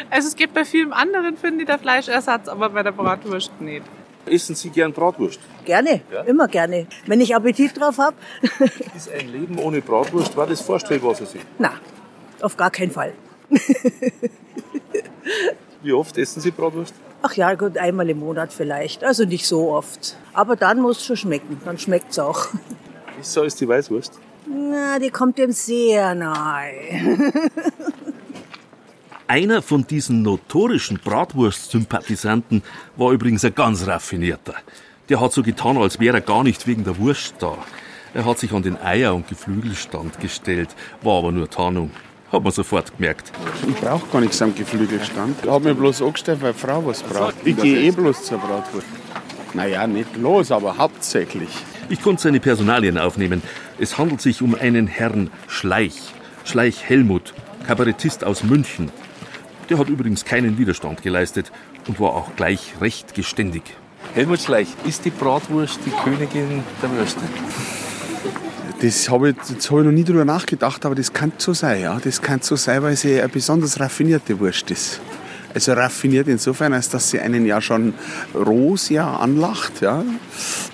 [0.09, 3.83] Also es geht bei vielen anderen, finde ich, der Fleischersatz, aber bei der Bratwurst nicht.
[4.27, 5.39] Essen Sie gern Bratwurst?
[5.65, 6.21] Gerne, Ja?
[6.23, 6.87] immer gerne.
[7.05, 8.15] Wenn ich Appetit drauf habe.
[8.95, 11.39] Ist ein Leben ohne Bratwurst, war das vorstellbar für Sie?
[11.59, 11.73] Na,
[12.41, 13.13] auf gar keinen Fall.
[15.81, 16.93] Wie oft essen Sie Bratwurst?
[17.21, 19.03] Ach ja, gut, einmal im Monat vielleicht.
[19.03, 20.15] Also nicht so oft.
[20.33, 21.59] Aber dann muss es schon schmecken.
[21.65, 22.47] Dann schmeckt es auch.
[23.17, 24.13] Wieso ist die Weißwurst?
[24.47, 26.71] Na, die kommt dem sehr nahe.
[29.29, 32.63] Einer von diesen notorischen Bratwurst-Sympathisanten
[32.95, 34.55] war übrigens ein ganz raffinierter.
[35.09, 37.57] Der hat so getan, als wäre er gar nicht wegen der Wurst da.
[38.13, 40.69] Er hat sich an den Eier- und Geflügelstand gestellt,
[41.01, 41.91] war aber nur Tarnung.
[42.31, 43.33] Hat man sofort gemerkt.
[43.67, 45.35] Ich brauche gar nichts am Geflügelstand.
[45.43, 47.35] Ich habe mir bloß angestellt, weil Frau was braucht.
[47.43, 48.87] Ich gehe eh bloß zur Bratwurst.
[49.53, 51.49] Naja, nicht bloß, aber hauptsächlich.
[51.89, 53.41] Ich konnte seine Personalien aufnehmen.
[53.77, 55.95] Es handelt sich um einen Herrn Schleich.
[56.45, 57.33] Schleich Helmut,
[57.65, 58.89] Kabarettist aus München.
[59.69, 61.51] Der hat übrigens keinen Widerstand geleistet
[61.87, 63.63] und war auch gleich recht geständig.
[64.13, 67.21] Helmut Schleich, ist die Bratwurst die Königin der Würste?
[68.81, 71.81] Das habe ich, das hab ich noch nie drüber nachgedacht, aber das kann so sein,
[71.81, 71.99] ja.
[72.01, 75.01] Das kann so sein, weil sie eine besonders raffinierte Wurst ist.
[75.53, 77.93] Also raffiniert insofern, als dass sie einen ja schon
[78.35, 80.03] roh anlacht, ja.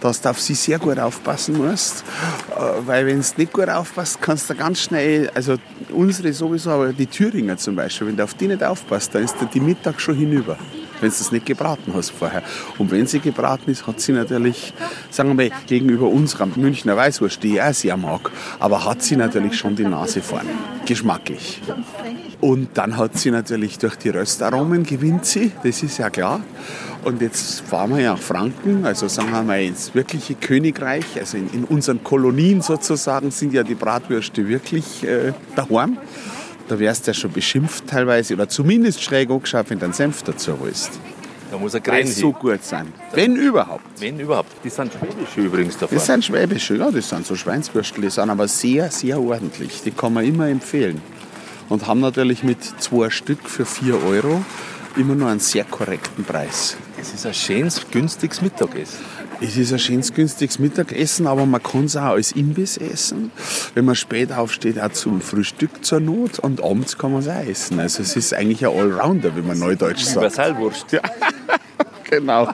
[0.02, 2.04] Dass du auf sie sehr gut aufpassen musst.
[2.56, 5.56] Äh, Weil wenn du nicht gut aufpasst, kannst du ganz schnell, also
[5.92, 9.40] unsere sowieso, aber die Thüringer zum Beispiel, wenn du auf die nicht aufpasst, dann ist
[9.40, 10.58] dir die Mittag schon hinüber
[11.04, 12.42] wenn du das nicht gebraten hast vorher.
[12.78, 14.74] Und wenn sie gebraten ist, hat sie natürlich,
[15.10, 19.18] sagen wir mal, gegenüber unserer Münchner Weißwurst, die ich auch sehr mag, aber hat sie
[19.18, 20.50] natürlich schon die Nase vorne.
[20.86, 21.62] Geschmacklich.
[22.44, 26.42] Und dann hat sie natürlich durch die Röstaromen gewinnt sie, das ist ja klar.
[27.06, 31.38] Und jetzt fahren wir ja nach Franken, also sagen wir mal ins wirkliche Königreich, also
[31.38, 35.98] in, in unseren Kolonien sozusagen sind ja die Bratwürste wirklich äh, daheim.
[36.68, 40.24] Da wärst du ja schon beschimpft teilweise oder zumindest schräg angeschaut, wenn du einen Senf
[40.24, 41.00] dazu holst.
[41.50, 42.20] Da muss er Grenze.
[42.20, 42.88] so gut sein.
[43.14, 43.86] Wenn überhaupt.
[44.02, 44.52] Wenn überhaupt.
[44.66, 45.98] Die sind schwäbische übrigens davon.
[45.98, 49.82] Das sind schwäbische, ja, das sind so Schweinswürstel, die sind aber sehr, sehr ordentlich.
[49.86, 51.02] Die kann man immer empfehlen.
[51.70, 54.44] Und haben natürlich mit zwei Stück für 4 Euro
[54.96, 56.78] immer nur einen sehr korrekten Preis.
[57.00, 59.00] Es ist ein schönes, günstiges Mittagessen.
[59.42, 63.32] Es ist ein schönes, günstiges Mittagessen, aber man kann es auch als Imbiss essen.
[63.74, 66.40] Wenn man spät aufsteht, auch zum Frühstück zur Not.
[66.40, 67.80] Und abends kann man es auch essen.
[67.80, 70.18] Also es ist eigentlich ein Allrounder, wie man neudeutsch sagt.
[70.18, 70.92] Universalwurst.
[70.92, 71.02] Ja,
[72.10, 72.54] genau.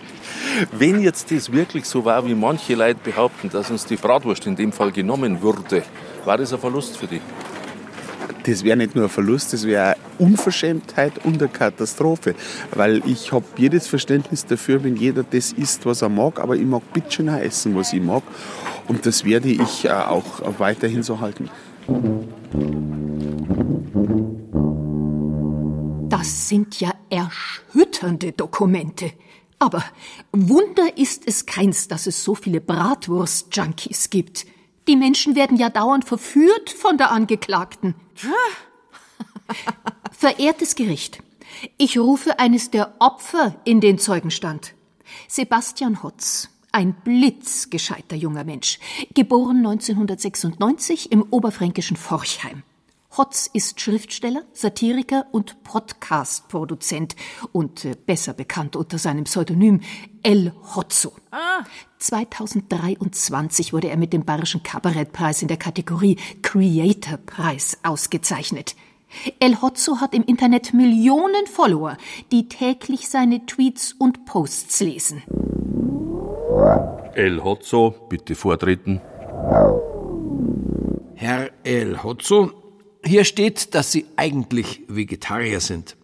[0.71, 4.55] Wenn jetzt das wirklich so war, wie manche Leute behaupten, dass uns die Bratwurst in
[4.55, 5.83] dem Fall genommen wurde,
[6.25, 7.21] war das ein Verlust für dich?
[8.49, 12.33] Das wäre nicht nur ein Verlust, das wäre Unverschämtheit und eine Katastrophe.
[12.73, 16.65] Weil ich habe jedes Verständnis dafür, wenn jeder das isst, was er mag, aber ich
[16.65, 18.23] mag bitte schön auch essen, was ich mag.
[18.87, 21.47] Und das werde ich äh, auch weiterhin so halten.
[26.09, 29.11] Das sind ja erschütternde Dokumente.
[29.59, 29.83] Aber
[30.31, 34.47] Wunder ist es keins, dass es so viele Bratwurst-Junkies gibt.
[34.87, 37.93] Die Menschen werden ja dauernd verführt von der Angeklagten.
[40.11, 41.23] Verehrtes Gericht,
[41.77, 44.73] ich rufe eines der Opfer in den Zeugenstand.
[45.27, 48.79] Sebastian Hotz, ein blitzgescheiter junger Mensch,
[49.13, 52.63] geboren 1996 im oberfränkischen Forchheim.
[53.17, 57.15] Hotz ist Schriftsteller, Satiriker und Podcast-Produzent
[57.51, 59.81] und äh, besser bekannt unter seinem Pseudonym
[60.21, 61.13] El Hotzo.
[61.99, 68.75] 2023 wurde er mit dem Bayerischen Kabarettpreis in der Kategorie Creator Preis ausgezeichnet.
[69.39, 71.97] El Hotzo hat im Internet Millionen Follower,
[72.31, 75.23] die täglich seine Tweets und Posts lesen.
[77.15, 79.01] El Hotzo, bitte vortreten.
[81.15, 82.51] Herr El Hotzo,
[83.03, 85.97] hier steht, dass Sie eigentlich Vegetarier sind,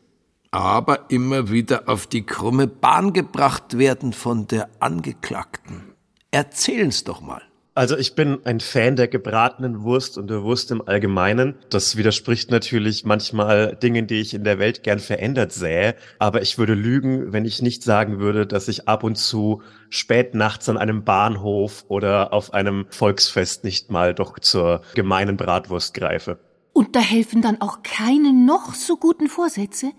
[0.55, 5.93] aber immer wieder auf die krumme Bahn gebracht werden von der Angeklagten.
[6.31, 7.41] Erzählen's doch mal.
[7.73, 11.55] Also ich bin ein Fan der gebratenen Wurst und der Wurst im Allgemeinen.
[11.69, 15.95] Das widerspricht natürlich manchmal Dingen, die ich in der Welt gern verändert sähe.
[16.19, 20.35] Aber ich würde lügen, wenn ich nicht sagen würde, dass ich ab und zu spät
[20.35, 26.39] nachts an einem Bahnhof oder auf einem Volksfest nicht mal doch zur gemeinen Bratwurst greife.
[26.71, 29.91] Und da helfen dann auch keine noch so guten Vorsätze?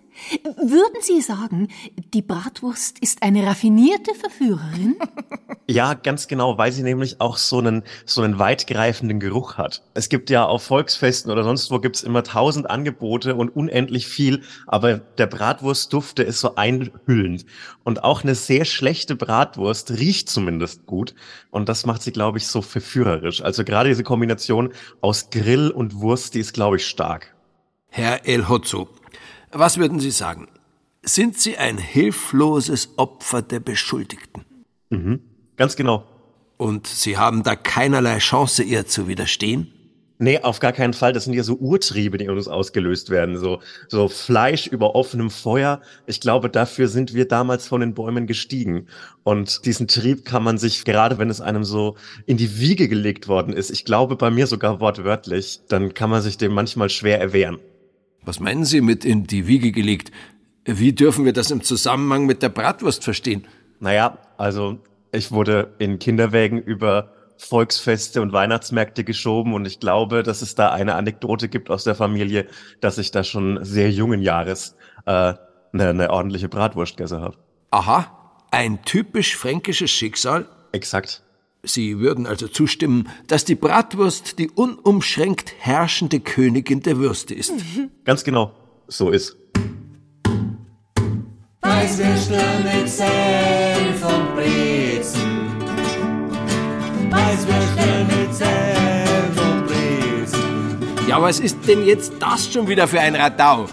[0.42, 1.68] Würden Sie sagen,
[2.14, 4.96] die Bratwurst ist eine raffinierte Verführerin?
[5.68, 9.82] Ja, ganz genau, weil sie nämlich auch so einen, so einen weitgreifenden Geruch hat.
[9.94, 14.42] Es gibt ja auf Volksfesten oder sonst wo gibt's immer tausend Angebote und unendlich viel,
[14.68, 17.46] aber der Bratwurstduft, der ist so einhüllend.
[17.82, 21.16] Und auch eine sehr schlechte Bratwurst riecht zumindest gut.
[21.50, 23.42] Und das macht sie, glaube ich, so verführerisch.
[23.42, 27.34] Also gerade diese Kombination aus Grill und Wurst, die ist, glaube ich, stark.
[27.88, 28.88] Herr El Hotzo,
[29.52, 30.48] was würden Sie sagen?
[31.02, 34.44] Sind Sie ein hilfloses Opfer der Beschuldigten?
[34.90, 35.20] Mhm.
[35.56, 36.04] Ganz genau.
[36.56, 39.72] Und Sie haben da keinerlei Chance, ihr zu widerstehen?
[40.18, 41.12] Nee, auf gar keinen Fall.
[41.12, 43.36] Das sind ja so Urtriebe, die in uns ausgelöst werden.
[43.36, 45.82] So, so Fleisch über offenem Feuer.
[46.06, 48.86] Ich glaube, dafür sind wir damals von den Bäumen gestiegen.
[49.24, 53.28] Und diesen Trieb kann man sich, gerade wenn es einem so in die Wiege gelegt
[53.28, 57.20] worden ist, ich glaube bei mir sogar wortwörtlich, dann kann man sich dem manchmal schwer
[57.20, 57.58] erwehren.
[58.26, 60.10] Was meinen Sie mit in die Wiege gelegt?
[60.64, 63.46] Wie dürfen wir das im Zusammenhang mit der Bratwurst verstehen?
[63.78, 64.78] Naja, also
[65.12, 70.72] ich wurde in Kinderwägen über Volksfeste und Weihnachtsmärkte geschoben und ich glaube, dass es da
[70.72, 72.48] eine Anekdote gibt aus der Familie,
[72.80, 75.34] dass ich da schon sehr jungen Jahres äh,
[75.72, 77.36] eine, eine ordentliche Bratwurst gegessen habe.
[77.70, 80.46] Aha, ein typisch fränkisches Schicksal?
[80.72, 81.22] Exakt.
[81.66, 87.52] Sie würden also zustimmen, dass die Bratwurst die unumschränkt herrschende Königin der Würste ist.
[88.04, 88.52] Ganz genau,
[88.86, 89.36] so ist.
[91.60, 95.60] Weißwürstel mit Senf und Brezen.
[97.10, 101.08] Weißwürstel mit Senf und Brezen.
[101.08, 103.66] Ja, was ist denn jetzt das schon wieder für ein Radau?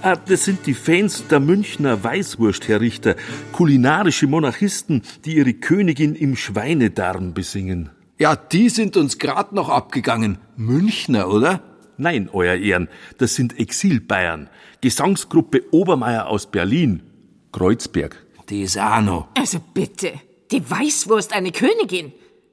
[0.00, 3.16] Ah, das sind die Fans der Münchner Weißwurst, Herr Richter.
[3.50, 7.90] Kulinarische Monarchisten, die ihre Königin im Schweinedarm besingen.
[8.16, 10.38] Ja, die sind uns grad noch abgegangen.
[10.56, 11.62] Münchner, oder?
[11.96, 14.48] Nein, Euer Ehren, das sind Exilbayern.
[14.80, 17.02] Gesangsgruppe Obermeier aus Berlin.
[17.50, 18.24] Kreuzberg.
[18.48, 19.26] Desano.
[19.34, 20.12] Also bitte,
[20.52, 22.12] die Weißwurst eine Königin?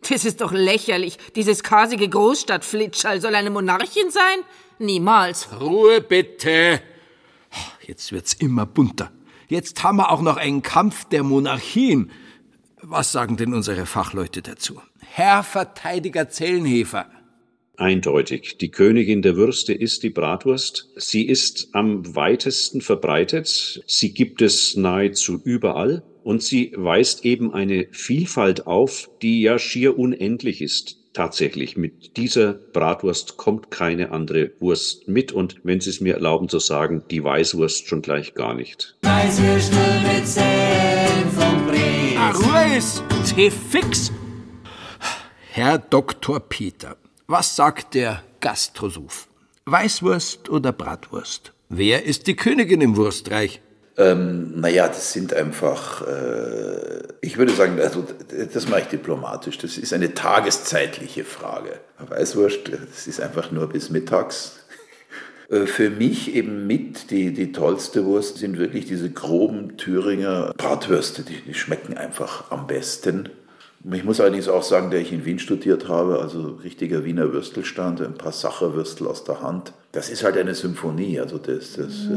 [0.09, 1.19] Das ist doch lächerlich.
[1.35, 4.39] Dieses kasige Großstadtflitschall soll eine Monarchin sein?
[4.79, 5.47] Niemals.
[5.61, 6.81] Ruhe bitte.
[7.87, 9.11] Jetzt wird's immer bunter.
[9.47, 12.09] Jetzt haben wir auch noch einen Kampf der Monarchien.
[12.81, 14.81] Was sagen denn unsere Fachleute dazu?
[15.01, 17.09] Herr Verteidiger Zellenhefer.
[17.77, 18.57] Eindeutig.
[18.57, 20.89] Die Königin der Würste ist die Bratwurst.
[20.95, 23.83] Sie ist am weitesten verbreitet.
[23.85, 26.03] Sie gibt es nahezu überall.
[26.23, 30.97] Und sie weist eben eine Vielfalt auf, die ja schier unendlich ist.
[31.15, 35.31] Tatsächlich, mit dieser Bratwurst kommt keine andere Wurst mit.
[35.31, 38.97] Und wenn Sie es mir erlauben zu sagen, die Weißwurst schon gleich gar nicht.
[39.03, 42.17] Weißwürstel mit Senf und Brezen.
[42.17, 43.01] Ah, Ruhe ist
[43.71, 44.11] fix.
[45.51, 46.41] Herr Dr.
[46.41, 46.97] Peter,
[47.27, 49.29] was sagt der Gastrosoph?
[49.63, 51.53] Weißwurst oder Bratwurst?
[51.69, 53.61] Wer ist die Königin im Wurstreich?
[53.97, 58.05] Ähm, naja, das sind einfach, äh, ich würde sagen, also
[58.53, 59.57] das mache ich diplomatisch.
[59.57, 61.79] Das ist eine tageszeitliche Frage.
[61.99, 64.59] Weißwurst, das ist einfach nur bis mittags.
[65.49, 71.23] Äh, Für mich eben mit die, die tollste Wurst sind wirklich diese groben Thüringer Bratwürste.
[71.23, 73.29] Die, die schmecken einfach am besten.
[73.93, 78.01] Ich muss allerdings auch sagen, der ich in Wien studiert habe, also richtiger Wiener Würstelstand,
[78.01, 79.73] ein paar Sacherwürstel aus der Hand.
[79.95, 81.21] Das ist halt eine Symphonie.
[81.21, 82.09] Also das, das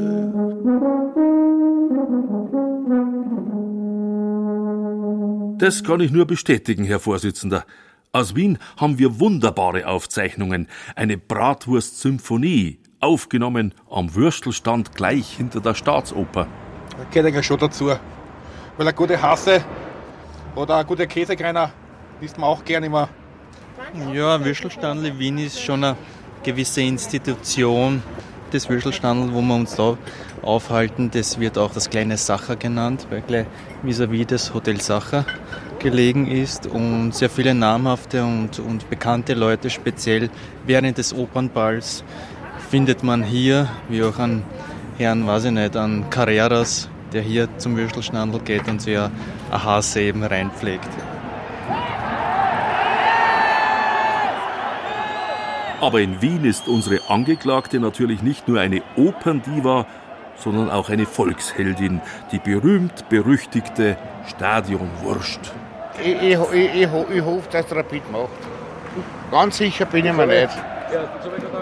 [5.59, 7.64] Das kann ich nur bestätigen, Herr Vorsitzender.
[8.11, 10.67] Aus Wien haben wir wunderbare Aufzeichnungen.
[10.97, 16.49] Eine Bratwurst-Symphonie, aufgenommen am Würstelstand gleich hinter der Staatsoper.
[16.91, 17.87] Da gehört eigentlich schon dazu.
[17.87, 18.01] Weil
[18.77, 19.64] eine gute Hasse
[20.57, 21.71] oder ein guter Käsekreiner
[22.21, 23.09] isst man auch gerne immer.
[24.12, 25.97] Ja, ein Würstelstandl Wien ist schon eine
[26.42, 28.03] gewisse Institution.
[28.51, 29.98] Das Würstelstandl, wo wir uns da
[30.42, 33.46] aufhalten, das wird auch das kleine Sacher genannt, weil gleich
[33.83, 35.27] vis-à-vis des Hotel Sacher
[35.79, 40.31] gelegen ist und sehr viele namhafte und, und bekannte Leute, speziell
[40.66, 42.05] während des Opernballs,
[42.70, 44.44] findet man hier, wie auch an
[44.98, 49.11] Herrn, weiß ich nicht, an Carreras, der hier zum Würstelstandl geht und ein
[49.51, 50.88] Hase eben reinpflegt.
[55.81, 59.87] Aber in Wien ist unsere Angeklagte natürlich nicht nur eine Operndiva,
[60.37, 62.01] sondern auch eine Volksheldin,
[62.33, 65.53] die berühmt-berüchtigte Stadionwurst.
[66.03, 68.29] Ich, ich, ich, ich, ich hoffe, dass der Rapid macht.
[69.31, 70.51] Ganz sicher bin ich mir nicht.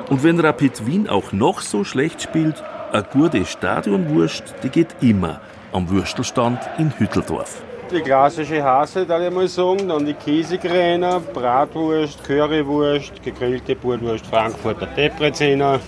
[0.09, 5.41] Und wenn Rapid Wien auch noch so schlecht spielt, eine gute Stadionwurst, die geht immer
[5.73, 7.66] am Würstelstand in Hütteldorf.
[7.91, 14.87] Die klassische Hase, da ich mal sagen, dann die Käsekräner, Bratwurst, Currywurst, gegrillte Bratwurst, Frankfurter
[14.87, 15.79] Depreziner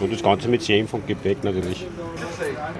[0.00, 1.86] und das Ganze mit Senf und Gebäck natürlich.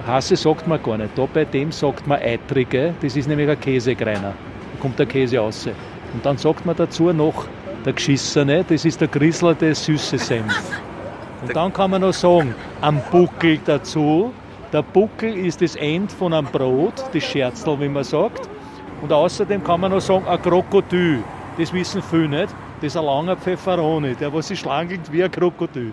[0.05, 1.17] Hase sagt man gar nicht.
[1.17, 4.33] Da bei dem sagt man Eitrige, das ist nämlich ein Käsekreiner.
[4.33, 5.69] Da kommt der Käse raus.
[6.13, 7.45] Und dann sagt man dazu noch
[7.85, 10.53] der Geschissene, das ist der griselte süße Senf.
[11.41, 14.33] Und dann kann man noch sagen, am Buckel dazu.
[14.71, 18.47] Der Buckel ist das End von einem Brot, das Scherzl, wie man sagt.
[19.01, 21.23] Und außerdem kann man noch sagen, ein Krokodil.
[21.57, 22.55] Das wissen viele nicht.
[22.79, 25.91] Das ist ein langer Pfefferoni, der was sich schlangelt wie ein Krokodil.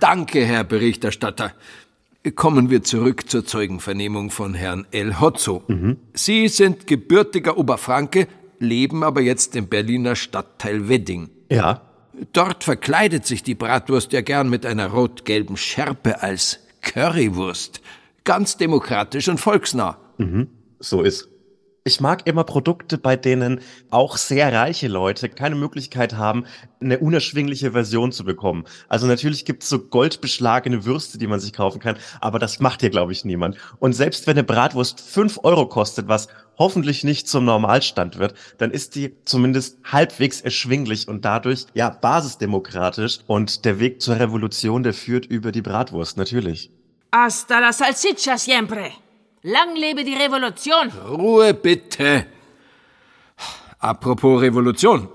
[0.00, 1.52] Danke, Herr Berichterstatter.
[2.36, 5.62] Kommen wir zurück zur Zeugenvernehmung von Herrn El Hotzo.
[6.14, 8.28] Sie sind gebürtiger Oberfranke,
[8.58, 11.28] leben aber jetzt im Berliner Stadtteil Wedding.
[11.50, 11.82] Ja.
[12.32, 17.80] Dort verkleidet sich die Bratwurst ja gern mit einer rot-gelben Schärpe als Currywurst.
[18.24, 19.98] Ganz demokratisch und volksnah.
[20.18, 20.48] Mhm.
[20.78, 21.28] So ist.
[21.86, 23.60] Ich mag immer Produkte, bei denen
[23.90, 26.46] auch sehr reiche Leute keine Möglichkeit haben,
[26.80, 28.64] eine unerschwingliche Version zu bekommen.
[28.88, 32.80] Also natürlich gibt es so goldbeschlagene Würste, die man sich kaufen kann, aber das macht
[32.80, 33.58] hier, glaube ich, niemand.
[33.80, 38.70] Und selbst wenn eine Bratwurst fünf Euro kostet, was hoffentlich nicht zum Normalstand wird, dann
[38.70, 43.18] ist die zumindest halbwegs erschwinglich und dadurch ja basisdemokratisch.
[43.26, 46.70] Und der Weg zur Revolution, der führt über die Bratwurst, natürlich.
[47.12, 49.03] Hasta la salsiccia siempre.
[49.46, 50.90] Lang lebe die Revolution.
[51.06, 52.24] Ruhe bitte.
[53.78, 55.06] Apropos Revolution.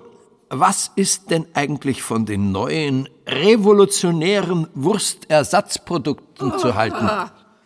[0.52, 7.10] Was ist denn eigentlich von den neuen revolutionären Wurstersatzprodukten zu halten?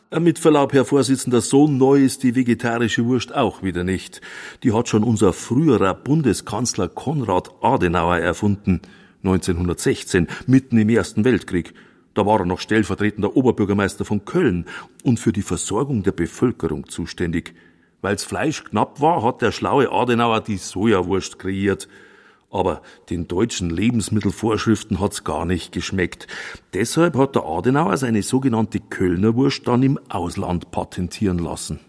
[0.10, 4.22] Äh, Mit Verlaub, Herr Vorsitzender, so neu ist die vegetarische Wurst auch wieder nicht.
[4.64, 8.82] Die hat schon unser früherer Bundeskanzler Konrad Adenauer erfunden,
[9.24, 11.74] 1916, mitten im Ersten Weltkrieg.
[12.14, 14.66] Da war er noch stellvertretender Oberbürgermeister von Köln
[15.04, 17.54] und für die Versorgung der Bevölkerung zuständig.
[18.02, 21.88] Weil's Fleisch knapp war, hat der schlaue Adenauer die Sojawurst kreiert.
[22.52, 26.28] Aber den deutschen Lebensmittelvorschriften hat's gar nicht geschmeckt.
[26.76, 31.80] Deshalb hat der Adenauer seine sogenannte Kölner Wurst dann im Ausland patentieren lassen.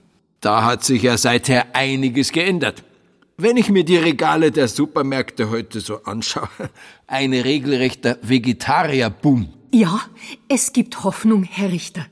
[0.41, 2.83] Da hat sich ja seither einiges geändert.
[3.37, 6.49] Wenn ich mir die Regale der Supermärkte heute so anschaue,
[7.07, 9.49] ein regelrechter Vegetarierboom.
[9.75, 10.01] Ja,
[10.47, 12.07] es gibt Hoffnung, Herr Richter.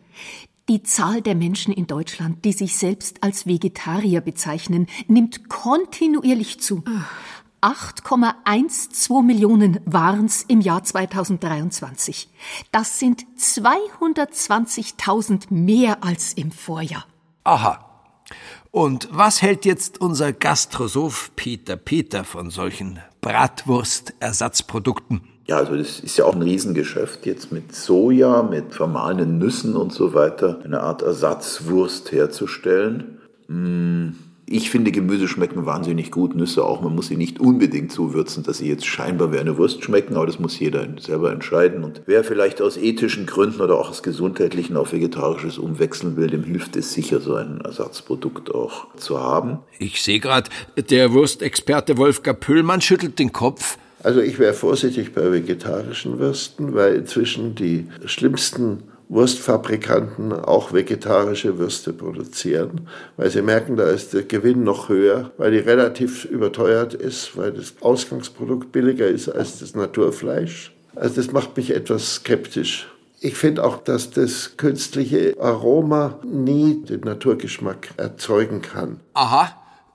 [0.69, 6.83] Die Zahl der Menschen in Deutschland, die sich selbst als Vegetarier bezeichnen, nimmt kontinuierlich zu.
[7.61, 12.31] 8,12 Millionen waren's im Jahr 2023.
[12.73, 17.07] Das sind 220.000 mehr als im Vorjahr.
[17.45, 17.89] Aha.
[18.73, 25.32] Und was hält jetzt unser Gastrosoph Peter Peter von solchen Bratwurstersatzprodukten?
[25.47, 29.93] Ja, also das ist ja auch ein Riesengeschäft jetzt mit Soja, mit vermahlenen Nüssen und
[29.93, 33.18] so weiter, eine Art Ersatzwurst herzustellen.
[33.49, 34.14] Hm,
[34.47, 36.82] Ich finde, Gemüse schmecken wahnsinnig gut, Nüsse auch.
[36.82, 40.26] Man muss sie nicht unbedingt zuwürzen, dass sie jetzt scheinbar wie eine Wurst schmecken, aber
[40.26, 41.84] das muss jeder selber entscheiden.
[41.84, 46.45] Und wer vielleicht aus ethischen Gründen oder auch aus gesundheitlichen auf vegetarisches umwechseln will, dem
[46.45, 49.61] hilft es sicher, so ein Ersatzprodukt auch zu haben.
[49.78, 50.51] Ich sehe gerade,
[50.90, 53.78] der Wurstexperte Wolfgang Pöhlmann schüttelt den Kopf.
[54.03, 61.93] Also ich wäre vorsichtig bei vegetarischen Würsten, weil inzwischen die schlimmsten Wurstfabrikanten auch vegetarische Würste
[61.93, 67.37] produzieren, weil sie merken, da ist der Gewinn noch höher, weil die relativ überteuert ist,
[67.37, 70.73] weil das Ausgangsprodukt billiger ist als das Naturfleisch.
[70.95, 72.89] Also das macht mich etwas skeptisch.
[73.21, 78.99] Ich finde auch, dass das künstliche Aroma nie den Naturgeschmack erzeugen kann.
[79.15, 79.55] Aha,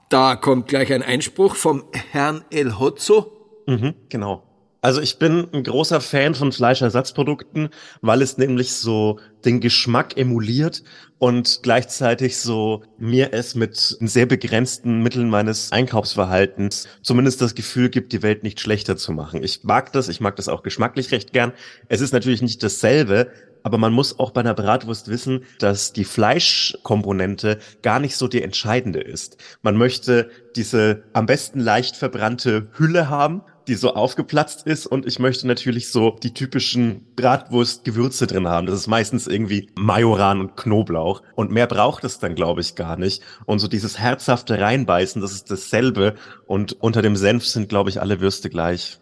[0.10, 3.37] da kommt gleich ein Einspruch vom Herrn El Hotzo.
[3.68, 4.44] Mhm, genau.
[4.82, 7.70] Also ich bin ein großer Fan von Fleischersatzprodukten,
[8.02, 10.84] weil es nämlich so den Geschmack emuliert
[11.18, 18.14] und gleichzeitig so mir es mit sehr begrenzten Mitteln meines Einkaufsverhaltens zumindest das Gefühl gibt,
[18.14, 19.44] die Welt nicht schlechter zu machen.
[19.44, 21.54] Ich mag das, ich mag das auch geschmacklich recht gern.
[21.90, 23.32] Es ist natürlich nicht dasselbe,
[23.64, 28.44] aber man muss auch bei einer Bratwurst wissen, dass die Fleischkomponente gar nicht so die
[28.44, 29.38] entscheidende ist.
[29.64, 35.20] Man möchte diese am besten leicht verbrannte Hülle haben, die so aufgeplatzt ist und ich
[35.20, 38.68] möchte natürlich so die typischen Bratwurst-Gewürze drin haben.
[38.68, 42.98] Das ist meistens irgendwie Majoran und Knoblauch und mehr braucht es dann, glaube ich, gar
[42.98, 43.22] nicht.
[43.46, 46.16] Und so dieses herzhafte Reinbeißen, das ist dasselbe
[46.46, 49.00] und unter dem Senf sind, glaube ich, alle Würste gleich.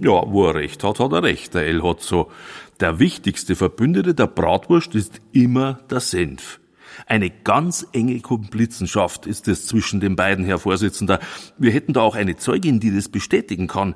[0.00, 2.30] Ja, wo er recht hat, hat er recht, der El Hotzo.
[2.80, 6.58] Der wichtigste Verbündete der Bratwurst ist immer der Senf.
[7.06, 11.20] Eine ganz enge Komplizenschaft ist es zwischen den beiden, Herr Vorsitzender.
[11.58, 13.94] Wir hätten da auch eine Zeugin, die das bestätigen kann.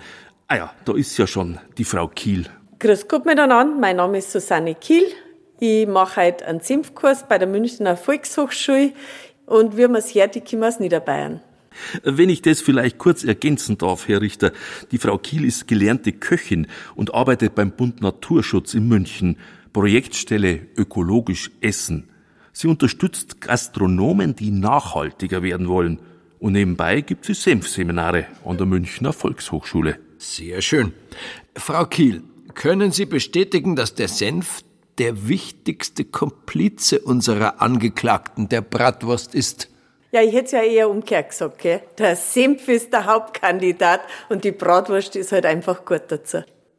[0.48, 2.46] Ah ja, da ist ja schon die Frau Kiel.
[2.78, 5.04] Grüß Gott miteinander, mein Name ist Susanne Kiel.
[5.58, 8.92] Ich mache heute einen Senfkurs bei der Münchner Volkshochschule
[9.46, 11.40] und man es hört, ich komme aus Niederbayern.
[12.02, 14.52] Wenn ich das vielleicht kurz ergänzen darf, Herr Richter,
[14.90, 19.38] die Frau Kiel ist gelernte Köchin und arbeitet beim Bund Naturschutz in München,
[19.72, 22.08] Projektstelle Ökologisch Essen.
[22.58, 26.00] Sie unterstützt Gastronomen, die nachhaltiger werden wollen.
[26.38, 29.98] Und nebenbei gibt sie Senfseminare an der Münchner Volkshochschule.
[30.16, 30.94] Sehr schön.
[31.54, 32.22] Frau Kiel,
[32.54, 34.62] können Sie bestätigen, dass der Senf
[34.96, 39.68] der wichtigste Komplize unserer Angeklagten der Bratwurst ist?
[40.12, 41.58] Ja, ich hätte es ja eher umgekehrt gesagt.
[41.58, 41.82] Gell?
[41.98, 44.00] Der Senf ist der Hauptkandidat
[44.30, 46.38] und die Bratwurst ist halt einfach gut dazu.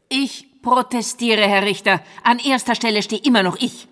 [0.09, 2.01] Ich protestiere, Herr Richter.
[2.23, 3.87] An erster Stelle stehe immer noch ich.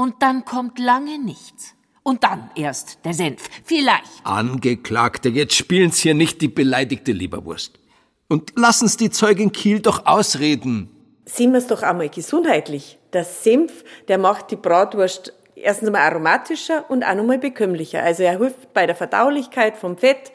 [0.00, 1.74] Und dann kommt lange nichts.
[2.02, 3.50] Und dann erst der Senf.
[3.64, 4.24] Vielleicht.
[4.24, 7.78] Angeklagte, jetzt spielen's hier nicht die beleidigte Leberwurst.
[8.26, 10.88] Und lassen's die Zeugin Kiel doch ausreden.
[11.26, 12.98] Sehen wir's doch einmal gesundheitlich.
[13.12, 18.02] Der Senf, der macht die Bratwurst erstens einmal aromatischer und auch nochmal bekömmlicher.
[18.02, 20.32] Also er hilft bei der Verdaulichkeit vom Fett.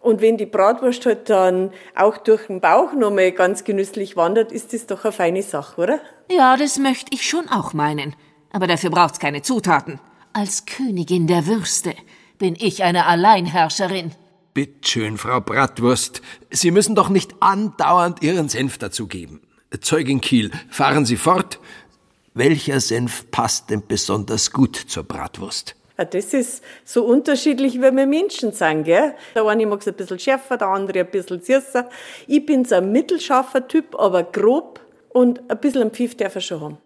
[0.00, 4.72] Und wenn die Bratwurst halt dann auch durch den Bauch nochmal ganz genüsslich wandert, ist
[4.72, 6.00] das doch eine feine Sache, oder?
[6.30, 8.14] Ja, das möchte ich schon auch meinen.
[8.50, 10.00] Aber dafür braucht's keine Zutaten.
[10.32, 11.94] Als Königin der Würste
[12.38, 14.12] bin ich eine Alleinherrscherin.
[14.54, 16.22] Bittschön, Frau Bratwurst.
[16.50, 19.40] Sie müssen doch nicht andauernd Ihren Senf dazugeben.
[19.80, 21.60] Zeugin Kiel, fahren Sie fort.
[22.34, 25.74] Welcher Senf passt denn besonders gut zur Bratwurst?
[25.98, 29.14] Ja, das ist so unterschiedlich, wie wir Menschen sind, gell?
[29.34, 31.88] Der eine mag es ein bisschen schärfer, der andere ein bisschen süßer.
[32.28, 36.40] Ich bin so ein mittelscharfer Typ, aber grob und ein bisschen am Pfiff darf er
[36.40, 36.78] schon haben.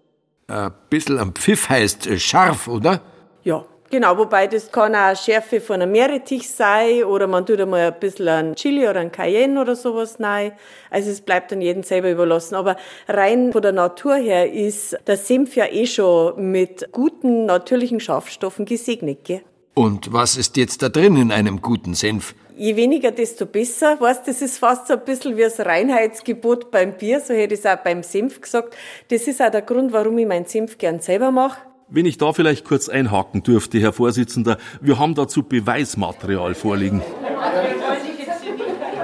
[0.48, 3.00] Ein bisschen am Pfiff heißt äh, scharf, oder?
[3.44, 4.18] Ja, genau.
[4.18, 8.28] Wobei das kann auch Schärfe von einem Meerrettich sein oder man tut einmal ein bisschen
[8.28, 10.52] ein Chili oder ein Cayenne oder sowas rein.
[10.90, 12.54] Also es bleibt dann jedem selber überlassen.
[12.54, 12.76] Aber
[13.08, 18.64] rein von der Natur her ist der Senf ja eh schon mit guten natürlichen Schafstoffen
[18.64, 19.42] gesegnet, gell?
[19.74, 22.34] Und was ist jetzt da drin in einem guten Senf?
[22.62, 24.00] Je weniger, desto besser.
[24.00, 27.58] Weißt, das ist fast so ein bisschen wie das Reinheitsgebot beim Bier, so hätte ich
[27.58, 28.76] es auch beim Senf gesagt.
[29.08, 31.58] Das ist auch der Grund, warum ich meinen Senf gern selber mache.
[31.88, 37.02] Wenn ich da vielleicht kurz einhaken dürfte, Herr Vorsitzender, wir haben dazu Beweismaterial vorliegen.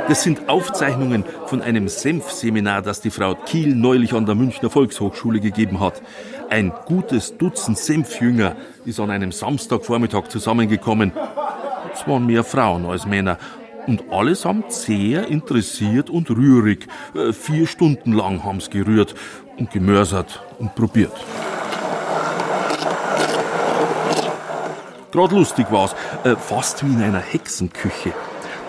[0.07, 5.41] Das sind Aufzeichnungen von einem Senfseminar, das die Frau Kiel neulich an der Münchner Volkshochschule
[5.41, 6.01] gegeben hat.
[6.49, 8.55] Ein gutes Dutzend Senfjünger
[8.85, 11.11] ist an einem Samstagvormittag zusammengekommen.
[11.99, 13.39] Es waren mehr Frauen als Männer.
[13.89, 16.87] Und allesamt sehr interessiert und rührig.
[17.15, 19.15] Äh, Vier Stunden lang haben's gerührt
[19.57, 21.13] und gemörsert und probiert.
[25.11, 28.13] Gerade lustig war's, äh, fast wie in einer Hexenküche.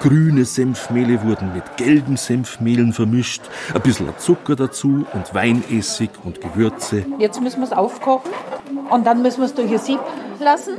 [0.02, 3.42] Grüne Senfmehle wurden mit gelben Senfmehlen vermischt,
[3.76, 7.06] ein bisschen Zucker dazu und Weinessig und Gewürze.
[7.20, 8.32] Jetzt müssen wir es aufkochen
[8.90, 10.00] und dann müssen wir es durch ein Sieb
[10.40, 10.78] lassen.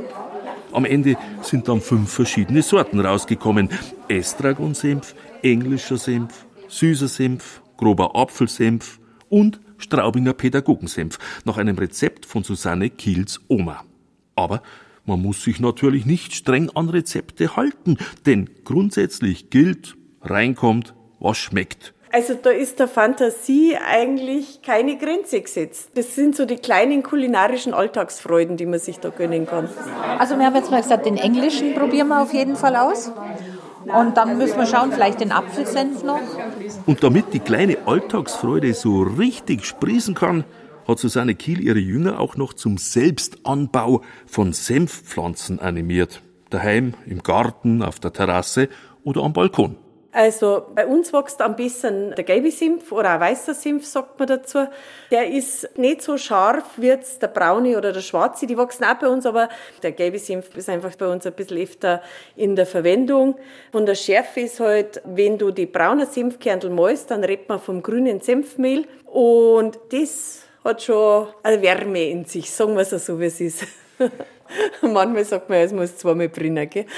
[0.73, 3.69] Am Ende sind dann fünf verschiedene Sorten rausgekommen.
[4.07, 8.99] Estragonsenf, englischer Senf, süßer Senf, grober Apfelsenf
[9.29, 13.83] und Straubinger Pädagogensenf nach einem Rezept von Susanne Kiels Oma.
[14.35, 14.61] Aber
[15.05, 21.93] man muss sich natürlich nicht streng an Rezepte halten, denn grundsätzlich gilt, reinkommt, was schmeckt.
[22.13, 25.91] Also da ist der Fantasie eigentlich keine Grenze gesetzt.
[25.95, 29.69] Das sind so die kleinen kulinarischen Alltagsfreuden, die man sich da gönnen kann.
[30.19, 33.11] Also wir haben jetzt mal gesagt, den englischen probieren wir auf jeden Fall aus.
[33.85, 36.19] Und dann müssen wir schauen, vielleicht den Apfelsenf noch.
[36.85, 40.43] Und damit die kleine Alltagsfreude so richtig sprießen kann,
[40.87, 46.21] hat Susanne Kiel ihre Jünger auch noch zum Selbstanbau von Senfpflanzen animiert.
[46.49, 48.67] Daheim, im Garten, auf der Terrasse
[49.03, 49.77] oder am Balkon.
[50.13, 54.27] Also bei uns wächst am besten der gelbe Senf oder ein weißer Senf, sagt man
[54.27, 54.67] dazu.
[55.09, 58.45] Der ist nicht so scharf wie jetzt der braune oder der schwarze.
[58.45, 59.47] Die wachsen auch bei uns, aber
[59.81, 62.01] der gelbe Senf ist einfach bei uns ein bisschen öfter
[62.35, 63.35] in der Verwendung.
[63.71, 67.81] Von der Schärfe ist halt, wenn du die braunen Senfkernel mäust, dann redet man vom
[67.81, 68.85] grünen Senfmehl.
[69.05, 73.65] Und das hat schon eine Wärme in sich, sagen wir es so, wie es ist.
[74.81, 76.85] Manchmal sagt man, es muss zweimal brennen, gell?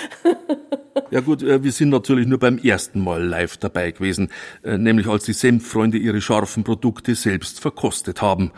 [1.10, 4.30] Ja gut, äh, wir sind natürlich nur beim ersten Mal live dabei gewesen,
[4.64, 8.52] äh, nämlich als die Senffreunde ihre scharfen Produkte selbst verkostet haben.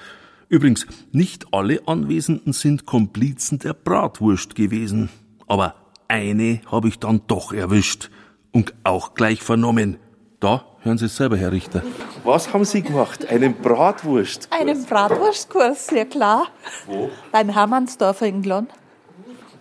[0.47, 5.09] Übrigens, nicht alle Anwesenden sind Komplizen der Bratwurst gewesen.
[5.47, 5.75] Aber
[6.07, 8.09] eine habe ich dann doch erwischt
[8.51, 9.97] und auch gleich vernommen.
[10.39, 11.81] Da hören Sie es selber, Herr Richter.
[12.23, 13.27] Was haben Sie gemacht?
[13.27, 14.47] Einen Bratwurst?
[14.51, 16.45] Einen Bratwurstkurs, ja klar.
[16.85, 17.09] Wo?
[17.31, 18.67] Beim Hermannsdorfer in Glonn.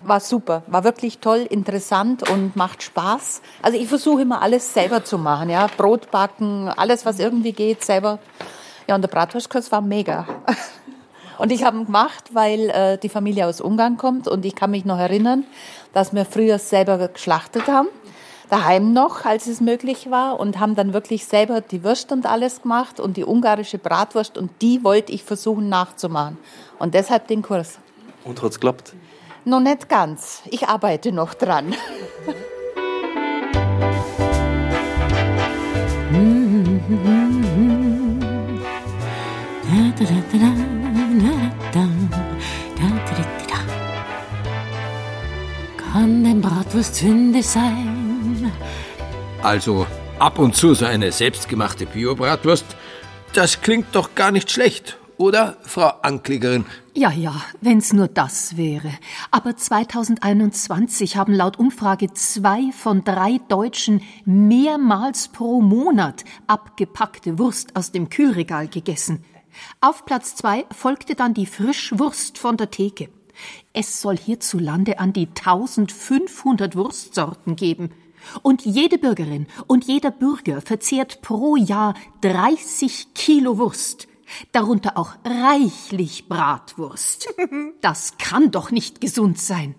[0.03, 3.41] War super, war wirklich toll, interessant und macht Spaß.
[3.63, 7.83] Also ich versuche immer alles selber zu machen, ja, Brot backen, alles was irgendwie geht,
[7.83, 8.19] selber.
[8.87, 10.27] Ja, und der Bratwurstkurs war mega.
[11.37, 14.71] Und ich habe ihn gemacht, weil äh, die Familie aus Ungarn kommt und ich kann
[14.71, 15.43] mich noch erinnern,
[15.93, 17.89] dass wir früher selber geschlachtet haben,
[18.51, 22.63] daheim noch, als es möglich war und haben dann wirklich selber die Würste und alles
[22.63, 26.39] gemacht und die ungarische Bratwurst und die wollte ich versuchen nachzumachen.
[26.79, 27.79] Und deshalb den Kurs.
[28.25, 28.95] Und hat's geklappt?
[29.45, 30.43] Noch nicht ganz.
[30.51, 31.75] Ich arbeite noch dran.
[45.93, 47.94] Kann denn Bratwurst Sünde sein?
[49.45, 49.87] Also
[50.19, 52.65] ab und zu so eine selbstgemachte Bio-Bratwurst,
[53.35, 54.97] das klingt doch gar nicht schlecht.
[55.19, 56.65] Oder, Frau Anklägerin?
[56.95, 58.91] Ja, ja, wenn's nur das wäre.
[59.31, 67.93] Aber 2021 haben laut Umfrage zwei von drei Deutschen mehrmals pro Monat abgepackte Wurst aus
[67.93, 69.27] dem Kühlregal gegessen.
[69.83, 73.11] Auf Platz zwei folgte dann die Frischwurst von der Theke.
[73.75, 77.91] Es soll hierzulande an die 1500 Wurstsorten geben.
[78.43, 84.09] Und jede Bürgerin und jeder Bürger verzehrt pro Jahr 30 Kilo Wurst.
[84.53, 87.29] Darunter auch reichlich Bratwurst.
[87.81, 89.75] Das kann doch nicht gesund sein.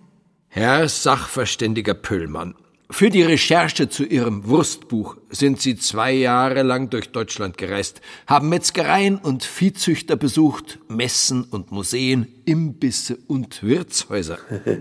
[0.47, 2.55] Herr Sachverständiger Pöllmann,
[2.91, 8.49] für die Recherche zu Ihrem Wurstbuch sind Sie zwei Jahre lang durch Deutschland gereist, haben
[8.49, 14.37] Metzgereien und Viehzüchter besucht, Messen und Museen, Imbisse und Wirtshäuser.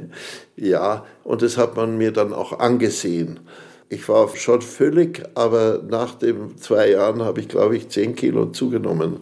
[0.57, 3.41] ja, und das hat man mir dann auch angesehen.
[3.89, 8.47] Ich war schon völlig, aber nach den zwei Jahren habe ich, glaube ich, zehn Kilo
[8.47, 9.21] zugenommen.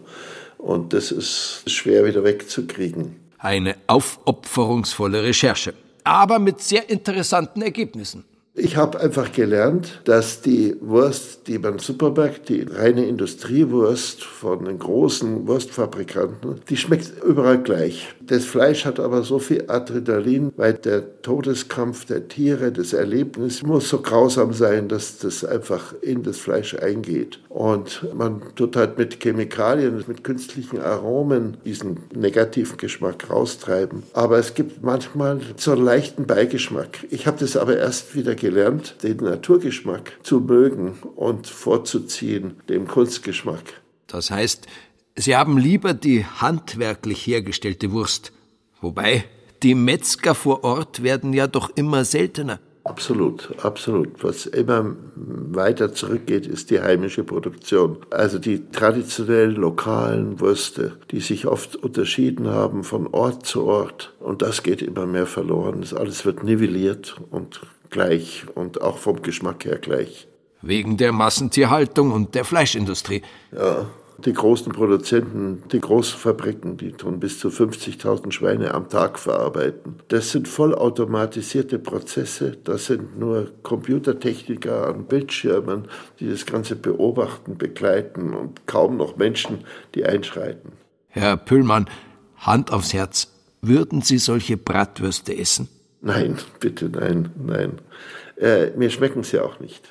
[0.58, 3.14] Und das ist schwer wieder wegzukriegen.
[3.38, 8.24] Eine aufopferungsvolle Recherche, aber mit sehr interessanten Ergebnissen.
[8.54, 14.78] Ich habe einfach gelernt, dass die Wurst, die beim Supermarkt, die reine Industriewurst von den
[14.78, 18.14] großen Wurstfabrikanten, die schmeckt überall gleich.
[18.20, 23.88] Das Fleisch hat aber so viel Adrenalin, weil der Todeskampf der Tiere, das Erlebnis muss
[23.88, 27.40] so grausam sein, dass das einfach in das Fleisch eingeht.
[27.48, 34.02] Und man tut halt mit Chemikalien, mit künstlichen Aromen diesen negativen Geschmack raustreiben.
[34.12, 37.06] Aber es gibt manchmal so einen leichten Beigeschmack.
[37.08, 43.80] Ich habe das aber erst wieder gelernt, den Naturgeschmack zu mögen und vorzuziehen dem Kunstgeschmack.
[44.06, 44.66] Das heißt,
[45.14, 48.32] Sie haben lieber die handwerklich hergestellte Wurst.
[48.80, 49.24] Wobei,
[49.62, 52.58] die Metzger vor Ort werden ja doch immer seltener.
[52.84, 54.24] Absolut, absolut.
[54.24, 57.98] Was immer weiter zurückgeht, ist die heimische Produktion.
[58.10, 64.14] Also die traditionellen lokalen Würste, die sich oft unterschieden haben von Ort zu Ort.
[64.18, 65.82] Und das geht immer mehr verloren.
[65.82, 67.60] Das alles wird nivelliert und
[67.92, 70.26] gleich und auch vom Geschmack her gleich.
[70.62, 73.22] Wegen der Massentierhaltung und der Fleischindustrie.
[73.52, 73.86] Ja,
[74.24, 79.96] die großen Produzenten, die großen Fabriken, die tun bis zu 50.000 Schweine am Tag verarbeiten.
[80.08, 82.56] Das sind vollautomatisierte Prozesse.
[82.64, 85.88] Das sind nur Computertechniker an Bildschirmen,
[86.20, 89.64] die das Ganze beobachten, begleiten und kaum noch Menschen,
[89.94, 90.72] die einschreiten.
[91.08, 91.88] Herr Püllmann,
[92.36, 93.28] Hand aufs Herz.
[93.60, 95.68] Würden Sie solche Bratwürste essen?
[96.02, 97.80] Nein, bitte nein, nein.
[98.36, 99.88] Äh, mir schmecken sie auch nicht.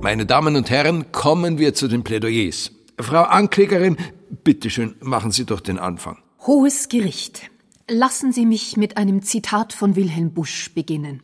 [0.00, 2.70] Meine Damen und Herren, kommen wir zu den Plädoyers.
[2.98, 3.96] Frau Anklägerin,
[4.44, 6.18] bitteschön, machen Sie doch den Anfang.
[6.46, 7.50] Hohes Gericht.
[7.88, 11.22] Lassen Sie mich mit einem Zitat von Wilhelm Busch beginnen.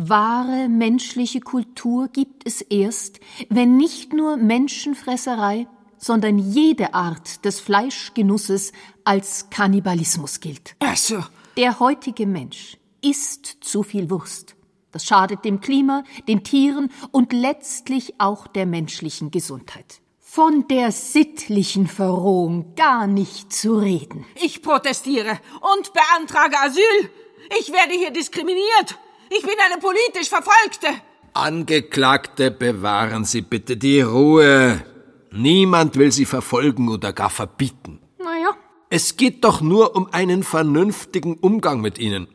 [0.00, 3.18] Wahre menschliche Kultur gibt es erst,
[3.48, 5.66] wenn nicht nur Menschenfresserei,
[5.98, 8.72] sondern jede Art des Fleischgenusses
[9.02, 10.76] als Kannibalismus gilt.
[10.78, 11.24] Also.
[11.56, 14.54] Der heutige Mensch isst zu viel Wurst.
[14.92, 20.00] Das schadet dem Klima, den Tieren und letztlich auch der menschlichen Gesundheit.
[20.20, 24.24] Von der sittlichen Verrohung gar nicht zu reden.
[24.36, 27.10] Ich protestiere und beantrage Asyl.
[27.58, 28.96] Ich werde hier diskriminiert.
[29.30, 30.88] Ich bin eine politisch Verfolgte.
[31.34, 34.82] Angeklagte, bewahren Sie bitte die Ruhe.
[35.30, 38.00] Niemand will Sie verfolgen oder gar verbieten.
[38.18, 38.56] Naja.
[38.90, 42.28] Es geht doch nur um einen vernünftigen Umgang mit Ihnen.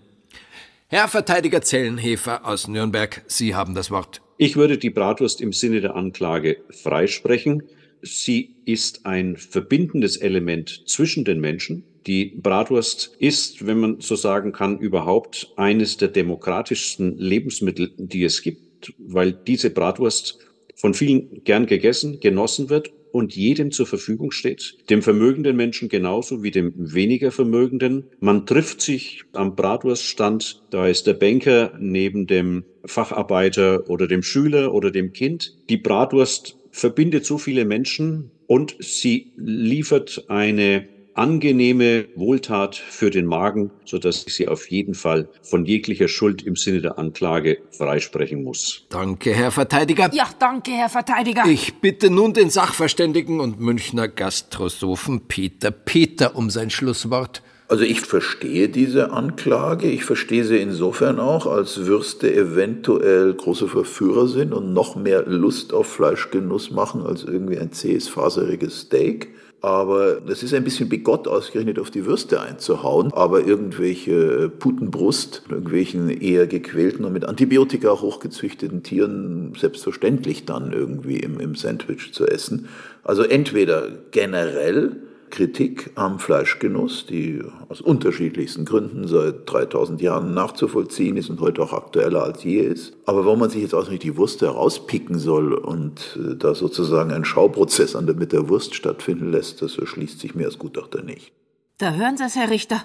[0.88, 4.22] Herr Verteidiger Zellenhefer aus Nürnberg, Sie haben das Wort.
[4.38, 7.64] Ich würde die Bratwurst im Sinne der Anklage freisprechen.
[8.02, 11.84] Sie ist ein verbindendes Element zwischen den Menschen.
[12.06, 18.42] Die Bratwurst ist, wenn man so sagen kann, überhaupt eines der demokratischsten Lebensmittel, die es
[18.42, 20.40] gibt, weil diese Bratwurst
[20.76, 26.42] von vielen gern gegessen, genossen wird und jedem zur Verfügung steht, dem vermögenden Menschen genauso
[26.42, 28.06] wie dem weniger vermögenden.
[28.20, 34.74] Man trifft sich am Bratwurststand, da ist der Banker neben dem Facharbeiter oder dem Schüler
[34.74, 35.56] oder dem Kind.
[35.70, 43.72] Die Bratwurst verbindet so viele Menschen und sie liefert eine angenehme Wohltat für den Magen,
[43.86, 48.44] so dass ich sie auf jeden Fall von jeglicher Schuld im Sinne der Anklage freisprechen
[48.44, 48.86] muss.
[48.90, 50.10] Danke, Herr Verteidiger.
[50.14, 51.46] Ja, danke, Herr Verteidiger.
[51.46, 57.42] Ich bitte nun den Sachverständigen und Münchner Gastrosophen Peter Peter um sein Schlusswort.
[57.70, 59.90] Also ich verstehe diese Anklage.
[59.90, 65.74] Ich verstehe sie insofern auch, als Würste eventuell große Verführer sind und noch mehr Lust
[65.74, 69.30] auf Fleischgenuss machen als irgendwie ein zähes, faseriges Steak.
[69.64, 76.10] Aber es ist ein bisschen bigott ausgerechnet auf die Würste einzuhauen, aber irgendwelche Putenbrust, irgendwelchen
[76.10, 82.68] eher gequälten und mit Antibiotika hochgezüchteten Tieren selbstverständlich dann irgendwie im, im Sandwich zu essen.
[83.06, 84.98] Also entweder generell
[85.34, 91.74] Kritik am Fleischgenuss, die aus unterschiedlichsten Gründen seit 3000 Jahren nachzuvollziehen ist und heute auch
[91.74, 92.94] aktueller als je ist.
[93.08, 97.12] Aber warum man sich jetzt auch nicht die Wurst herauspicken soll und äh, da sozusagen
[97.12, 101.02] ein Schauprozess an der, mit der Wurst stattfinden lässt, das erschließt sich mir als Gutachter
[101.02, 101.32] nicht.
[101.80, 102.84] Da hören Sie es, Herr Richter.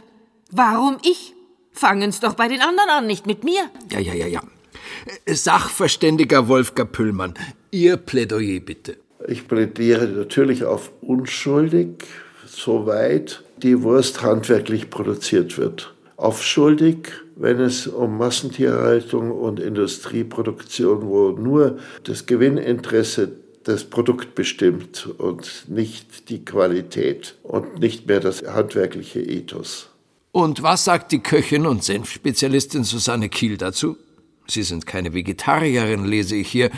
[0.51, 1.35] Warum ich?
[1.73, 3.61] Fangen's doch bei den anderen an, nicht mit mir.
[3.93, 4.41] Ja, ja, ja, ja.
[5.27, 7.35] Sachverständiger Wolfgang Püllmann,
[7.71, 8.97] Ihr Plädoyer bitte.
[9.27, 12.07] Ich plädiere natürlich auf unschuldig,
[12.59, 15.95] soweit die Wurst handwerklich produziert wird.
[16.17, 23.31] Auf schuldig, wenn es um Massentierhaltung und Industrieproduktion, wo nur das Gewinninteresse
[23.63, 29.91] das Produkt bestimmt und nicht die Qualität und nicht mehr das handwerkliche Ethos.
[30.33, 33.97] Und was sagt die Köchin und Senfspezialistin Susanne Kiel dazu?
[34.47, 36.71] Sie sind keine Vegetarierin, lese ich hier.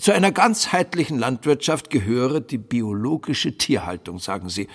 [0.00, 4.68] Zu einer ganzheitlichen Landwirtschaft gehöre die biologische Tierhaltung, sagen Sie.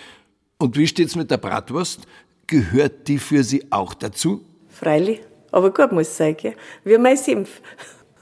[0.57, 2.01] Und wie steht's mit der Bratwurst?
[2.47, 4.43] Gehört die für Sie auch dazu?
[4.69, 6.55] Freilich, aber gut muss sein, gell?
[6.83, 7.61] Wie mein Senf.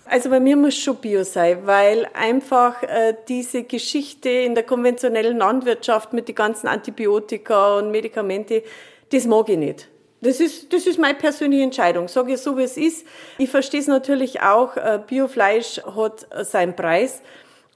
[0.06, 5.38] Also bei mir muss schon Bio sein, weil einfach äh, diese Geschichte in der konventionellen
[5.38, 8.64] Landwirtschaft mit den ganzen Antibiotika und Medikamente,
[9.10, 9.88] das mag ich nicht.
[10.20, 12.08] Das ist, das ist meine persönliche Entscheidung.
[12.10, 13.08] Sage ich so, wie es ist.
[13.38, 17.22] Ich verstehe es natürlich auch, äh, Biofleisch hat seinen Preis.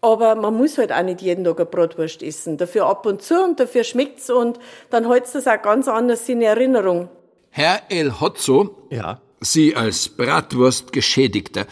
[0.02, 2.58] Aber man muss halt auch nicht jeden Tag eine Bratwurst essen.
[2.58, 6.41] Dafür ab und zu und dafür schmeckt's und dann hält's das auch ganz anders in
[6.41, 7.10] Erinnerung.
[7.50, 9.22] Herr El Hotzo, ja.
[9.41, 11.66] Sie als Bratwurstgeschädigter,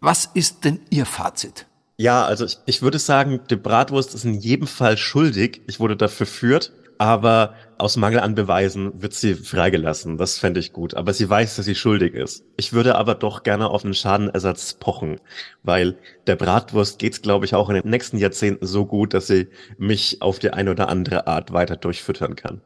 [0.00, 1.66] was ist denn Ihr Fazit?
[1.96, 5.62] Ja, also ich, ich würde sagen, die Bratwurst ist in jedem Fall schuldig.
[5.66, 10.16] Ich wurde dafür führt, aber aus Mangel an Beweisen wird sie freigelassen.
[10.16, 10.94] Das fände ich gut.
[10.94, 12.44] Aber sie weiß, dass sie schuldig ist.
[12.56, 15.20] Ich würde aber doch gerne auf einen Schadenersatz pochen,
[15.62, 19.48] weil der Bratwurst geht's, glaube ich, auch in den nächsten Jahrzehnten so gut, dass sie
[19.78, 22.60] mich auf die eine oder andere Art weiter durchfüttern kann.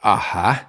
[0.00, 0.60] Aha.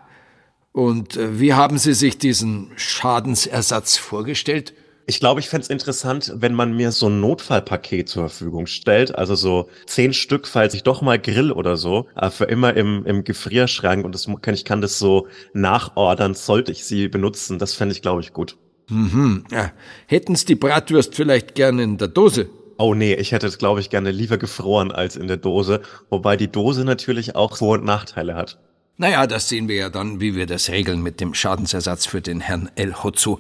[0.72, 4.74] Und äh, wie haben Sie sich diesen Schadensersatz vorgestellt?
[5.12, 9.14] Ich glaube, ich fände es interessant, wenn man mir so ein Notfallpaket zur Verfügung stellt.
[9.14, 13.06] Also so zehn Stück, falls ich doch mal grill oder so, äh, für immer im,
[13.06, 17.60] im Gefrierschrank und das, ich kann das so nachordern, sollte ich sie benutzen.
[17.60, 18.56] Das fände ich, glaube ich, gut.
[18.88, 19.44] Mhm.
[19.52, 19.74] Ja.
[20.08, 22.48] Hätten's die Bratwurst vielleicht gerne in der Dose?
[22.78, 25.82] Oh nee, ich hätte es, glaube ich, gerne lieber gefroren als in der Dose.
[26.10, 28.60] Wobei die Dose natürlich auch Vor- und Nachteile hat.
[29.02, 32.40] Naja, das sehen wir ja dann, wie wir das regeln mit dem Schadensersatz für den
[32.40, 33.40] Herrn El Hotzo.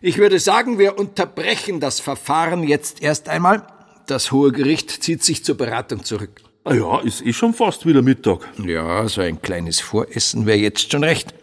[0.00, 3.66] Ich würde sagen, wir unterbrechen das Verfahren jetzt erst einmal.
[4.06, 6.40] Das Hohe Gericht zieht sich zur Beratung zurück.
[6.62, 8.46] Ah ja, ist eh schon fast wieder Mittag.
[8.64, 11.34] Ja, so ein kleines Voressen wäre jetzt schon recht.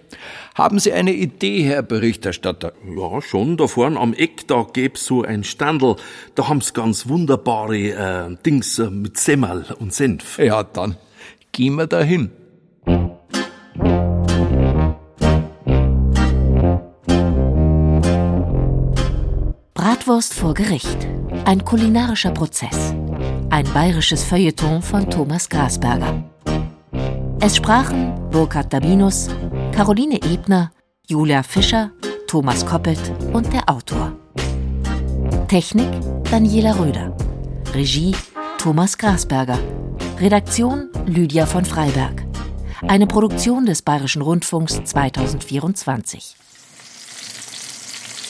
[0.56, 2.72] Haben Sie eine Idee, Herr Berichterstatter?
[2.96, 3.58] Ja, schon.
[3.58, 5.98] Da vorn am Eck, da gäb's so ein Standel.
[6.36, 10.40] Da haben's ganz wunderbare äh, Dings äh, mit Semmel und Senf.
[10.40, 10.96] Ja, dann
[11.52, 12.32] gehen wir dahin.
[19.88, 21.08] Bratwurst vor Gericht.
[21.46, 22.94] Ein kulinarischer Prozess.
[23.50, 26.26] Ein bayerisches Feuilleton von Thomas Grasberger.
[27.40, 29.30] Es sprachen Burkhard Dabinus,
[29.72, 30.72] Caroline Ebner,
[31.08, 31.92] Julia Fischer,
[32.28, 33.00] Thomas Koppelt
[33.32, 34.12] und der Autor.
[35.48, 35.88] Technik
[36.30, 37.16] Daniela Röder.
[37.74, 38.14] Regie
[38.58, 39.58] Thomas Grasberger.
[40.20, 42.26] Redaktion Lydia von Freiberg.
[42.90, 46.36] Eine Produktion des Bayerischen Rundfunks 2024.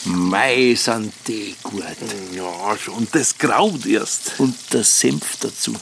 [0.08, 1.84] Mei, sind die gut.
[2.34, 4.34] Ja, schon, das graut erst.
[4.40, 5.74] Und der Senf dazu.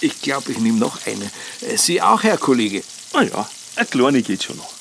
[0.00, 1.30] Ich glaube, ich nehme noch eine.
[1.76, 2.82] Sie auch, Herr Kollege?
[3.12, 4.75] Ah ja, eine kleine geht schon noch.